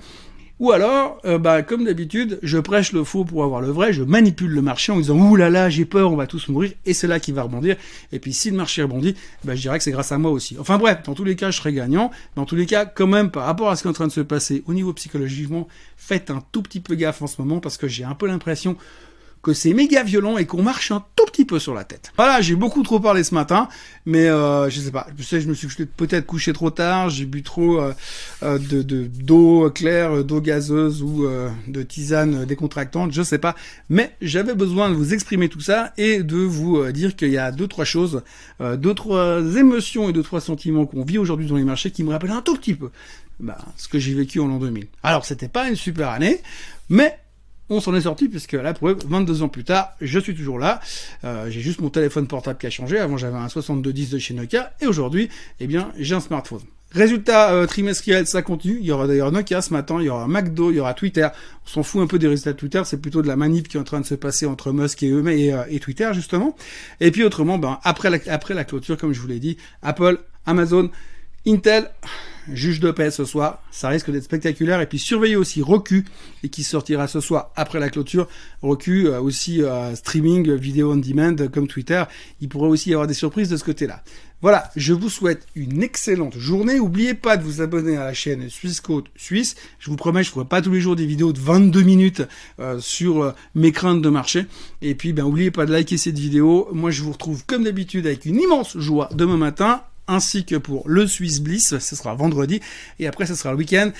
Ou 0.64 0.72
alors, 0.72 1.20
euh, 1.26 1.38
bah, 1.38 1.62
comme 1.62 1.84
d'habitude, 1.84 2.40
je 2.42 2.58
prêche 2.58 2.94
le 2.94 3.04
faux 3.04 3.26
pour 3.26 3.44
avoir 3.44 3.60
le 3.60 3.70
vrai, 3.70 3.92
je 3.92 4.02
manipule 4.02 4.52
le 4.52 4.62
marché 4.62 4.94
en 4.94 4.98
disant 4.98 5.18
ouh 5.18 5.36
là 5.36 5.50
là, 5.50 5.70
j'ai 5.70 5.84
peur, 5.84 6.10
on 6.10 6.16
va 6.16 6.26
tous 6.26 6.48
mourir, 6.48 6.72
et 6.86 6.94
c'est 6.94 7.06
là 7.06 7.20
qu'il 7.20 7.34
va 7.34 7.44
rebondir. 7.44 7.76
Et 8.14 8.20
puis 8.20 8.32
si 8.32 8.50
le 8.50 8.56
marché 8.56 8.82
rebondit, 8.82 9.14
bah, 9.44 9.56
je 9.56 9.62
dirais 9.62 9.78
que 9.78 9.84
c'est 9.84 9.92
grâce 9.92 10.14
à 10.14 10.18
moi 10.18 10.32
aussi. 10.32 10.56
Enfin 10.58 10.78
bref, 10.78 11.00
dans 11.04 11.16
tous 11.16 11.26
les 11.26 11.36
cas, 11.36 11.52
je 11.52 11.58
serai 11.58 11.74
gagnant. 11.74 12.12
Dans 12.38 12.46
tous 12.46 12.56
les 12.56 12.66
cas, 12.66 12.86
quand 12.86 13.08
même, 13.08 13.30
par 13.30 13.44
rapport 13.44 13.72
à 13.72 13.76
ce 13.76 13.82
qui 13.82 13.90
est 13.90 13.92
en 13.92 13.94
train 13.94 14.08
de 14.08 14.14
se 14.14 14.22
passer 14.22 14.64
au 14.66 14.74
niveau 14.74 14.94
psychologiquement, 14.94 15.68
faites 15.98 16.32
un 16.32 16.42
tout 16.54 16.62
petit 16.62 16.80
peu 16.80 16.96
gaffe 16.96 17.22
en 17.22 17.28
ce 17.28 17.42
moment 17.42 17.60
parce 17.60 17.76
que 17.76 17.90
j'ai 17.90 18.06
un 18.06 18.16
peu 18.16 18.28
l'impression 18.28 18.78
que 19.44 19.54
c'est 19.54 19.74
méga 19.74 20.04
violent 20.04 20.38
et 20.38 20.46
qu'on 20.46 20.64
marche 20.64 20.92
un 20.92 21.04
tout 21.18 21.26
petit 21.26 21.44
peu 21.44 21.60
sur 21.60 21.74
la 21.74 21.84
tête. 21.84 22.14
Voilà, 22.16 22.40
j'ai 22.40 22.56
beaucoup 22.56 22.82
trop 22.82 23.02
parlé 23.02 23.26
ce 23.26 23.36
matin, 23.36 23.68
mais 24.06 24.30
euh, 24.30 24.70
je 24.70 24.80
sais 24.80 24.92
pas, 24.92 25.06
je 25.18 25.48
me 25.48 25.54
suis 25.54 25.68
peut-être 25.98 26.26
couché 26.26 26.54
trop 26.54 26.70
tard, 26.70 27.10
j'ai 27.10 27.26
bu 27.26 27.44
trop 27.44 27.82
euh, 27.82 27.94
euh, 28.42 28.58
de 28.58 28.82
d'eau 28.82 29.70
claire, 29.70 30.24
d'eau 30.24 30.40
gazeuse 30.40 31.04
ou 31.04 31.28
de 31.68 31.84
tisane 31.84 32.46
décontractante, 32.46 33.12
je 33.12 33.22
sais 33.22 33.38
pas, 33.38 33.54
mais 33.90 34.16
j'avais 34.22 34.56
besoin 34.56 34.90
de 34.90 34.96
vous 34.96 35.14
exprimer 35.14 35.50
tout 35.50 35.60
ça 35.62 35.92
et 35.98 36.24
de 36.24 36.38
vous 36.38 36.90
dire 36.92 37.18
qu'il 37.18 37.30
y 37.30 37.38
a 37.38 37.52
deux 37.52 37.68
trois 37.68 37.86
choses, 37.86 38.24
deux 38.62 38.94
trois 38.94 39.42
émotions 39.58 40.10
et 40.10 40.14
deux 40.14 40.24
trois 40.24 40.40
sentiments 40.40 40.86
qu'on 40.86 41.04
vit 41.04 41.18
aujourd'hui 41.18 41.48
dans 41.48 41.58
les 41.58 41.66
marchés 41.66 41.92
qui 41.92 42.04
me 42.04 42.12
rappellent 42.12 42.32
un 42.32 42.42
tout 42.42 42.56
petit 42.56 42.76
peu 42.76 42.92
bah, 43.42 43.58
ce 43.76 43.90
que 43.90 44.00
j'ai 44.00 44.14
vécu 44.14 44.40
en 44.40 44.48
l'an 44.48 44.60
2000. 44.60 44.88
Alors 45.04 45.26
c'était 45.26 45.50
pas 45.50 45.68
une 45.68 45.76
super 45.76 46.10
année, 46.10 46.42
mais 46.90 47.20
on 47.76 47.82
s'en 47.82 47.96
est 47.96 48.02
sorti 48.02 48.30
puisque 48.30 48.54
là, 48.54 48.74
pour 48.74 48.90
22 48.90 49.44
ans 49.44 49.50
plus 49.50 49.64
tard, 49.64 49.94
je 50.02 50.20
suis 50.20 50.36
toujours 50.36 50.60
là. 50.60 50.80
Euh, 51.24 51.50
j'ai 51.50 51.62
juste 51.62 51.82
mon 51.82 51.90
téléphone 51.90 52.28
portable 52.28 52.60
qui 52.60 52.68
a 52.68 52.70
changé. 52.70 52.98
Avant, 52.98 53.18
j'avais 53.18 53.38
un 53.38 53.50
6210 53.50 54.12
de 54.12 54.20
chez 54.20 54.34
Nokia 54.34 54.74
et 54.82 54.88
aujourd'hui, 54.88 55.30
eh 55.60 55.68
bien, 55.68 55.92
j'ai 55.98 56.16
un 56.16 56.20
smartphone. 56.20 56.62
Résultat 56.92 57.54
euh, 57.54 57.66
trimestriel, 57.66 58.28
ça 58.28 58.44
continue. 58.44 58.78
Il 58.80 58.86
y 58.86 58.92
aura 58.92 59.08
d'ailleurs 59.08 59.32
Nokia 59.32 59.62
ce 59.62 59.74
matin, 59.74 59.98
il 60.00 60.06
y 60.06 60.10
aura 60.10 60.28
McDo, 60.28 60.70
il 60.70 60.78
y 60.78 60.80
aura 60.80 60.94
Twitter. 60.94 61.28
On 61.66 61.70
s'en 61.70 61.84
fout 61.84 62.02
un 62.02 62.08
peu 62.08 62.20
des 62.20 62.28
résultats 62.28 62.54
de 62.54 62.58
Twitter, 62.58 62.82
c'est 62.86 63.02
plutôt 63.02 63.24
de 63.24 63.28
la 63.28 63.36
manip 63.36 63.68
qui 63.68 63.78
est 63.78 63.80
en 63.80 63.84
train 63.84 64.00
de 64.00 64.06
se 64.06 64.16
passer 64.16 64.46
entre 64.46 64.72
Musk 64.72 65.02
et 65.02 65.10
eux 65.10 65.28
et, 65.28 65.54
et 65.70 65.80
Twitter 65.80 66.10
justement. 66.14 66.56
Et 67.00 67.10
puis 67.10 67.24
autrement, 67.24 67.58
ben 67.58 67.80
la, 67.84 68.20
après 68.28 68.54
la 68.54 68.64
clôture, 68.64 68.98
comme 68.98 69.12
je 69.12 69.20
vous 69.20 69.28
l'ai 69.28 69.40
dit, 69.40 69.58
Apple, 69.82 70.20
Amazon, 70.46 70.92
Intel, 71.48 71.90
juge 72.52 72.80
de 72.80 72.92
paix 72.92 73.12
ce 73.12 73.26
soir, 73.26 73.62
ça 73.72 73.90
risque 73.90 74.12
d'être 74.12 74.24
spectaculaire. 74.24 74.82
Et 74.82 74.88
puis 74.88 75.00
surveillez 75.00 75.36
aussi 75.36 75.62
Roku, 75.62 76.04
et 76.44 76.50
qui 76.50 76.64
sortira 76.64 77.08
ce 77.08 77.20
soir 77.20 77.52
après 77.56 77.80
la 77.80 77.90
clôture. 77.90 78.28
Roku 78.62 79.08
euh, 79.08 79.20
aussi 79.20 79.62
euh, 79.62 79.96
streaming, 79.96 80.52
vidéo 80.54 80.94
on 80.94 80.98
demand 80.98 81.36
comme 81.52 81.68
Twitter. 81.68 82.04
Il 82.42 82.50
pourrait 82.50 82.70
aussi 82.70 82.90
y 82.90 82.94
avoir 82.94 83.08
des 83.08 83.14
surprises 83.14 83.50
de 83.50 83.58
ce 83.58 83.64
côté-là. 83.64 84.04
Voilà, 84.42 84.70
je 84.76 84.92
vous 84.92 85.10
souhaite 85.10 85.48
une 85.56 85.82
excellente 85.84 86.38
journée. 86.38 86.78
N'oubliez 86.78 87.14
pas 87.14 87.38
de 87.38 87.44
vous 87.44 87.62
abonner 87.62 87.96
à 87.96 88.04
la 88.04 88.14
chaîne 88.14 88.50
Suisse 88.50 88.82
Côte 88.82 89.06
Suisse. 89.16 89.56
Je 89.80 89.90
vous 89.90 89.96
promets, 89.96 90.22
je 90.22 90.30
ne 90.30 90.34
ferai 90.34 90.46
pas 90.46 90.62
tous 90.62 90.74
les 90.74 90.82
jours 90.82 90.98
des 90.98 91.06
vidéos 91.06 91.32
de 91.32 91.40
22 91.40 91.82
minutes 91.82 92.24
euh, 92.60 92.78
sur 92.80 93.34
mes 93.56 93.72
craintes 93.72 94.02
de 94.02 94.10
marché. 94.10 94.46
Et 94.82 94.96
puis, 94.96 95.14
ben, 95.14 95.24
n'oubliez 95.24 95.50
pas 95.50 95.66
de 95.66 95.72
liker 95.72 95.96
cette 95.96 96.20
vidéo. 96.20 96.68
Moi, 96.74 96.92
je 96.92 97.04
vous 97.04 97.14
retrouve 97.14 97.46
comme 97.46 97.64
d'habitude 97.64 98.06
avec 98.06 98.26
une 98.26 98.36
immense 98.36 98.78
joie 98.78 99.08
demain 99.14 99.38
matin 99.38 99.84
ainsi 100.08 100.46
que 100.46 100.56
pour 100.56 100.88
le 100.88 101.08
Swiss 101.08 101.40
Bliss, 101.40 101.78
ce 101.78 101.96
sera 101.96 102.16
vendredi, 102.16 102.62
et 103.00 103.08
après 103.08 103.26
ce 103.26 103.36
sera 103.36 103.52
le 103.52 103.58
week-end. 103.58 103.92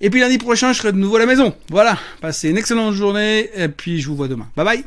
Et 0.00 0.10
puis 0.10 0.20
lundi 0.20 0.38
prochain, 0.38 0.72
je 0.72 0.78
serai 0.78 0.92
de 0.92 0.98
nouveau 0.98 1.16
à 1.16 1.20
la 1.20 1.26
maison. 1.26 1.54
Voilà, 1.70 1.98
passez 2.20 2.50
une 2.50 2.58
excellente 2.58 2.94
journée, 2.94 3.50
et 3.54 3.68
puis 3.68 4.00
je 4.00 4.08
vous 4.08 4.16
vois 4.16 4.28
demain. 4.28 4.48
Bye 4.56 4.64
bye 4.64 4.84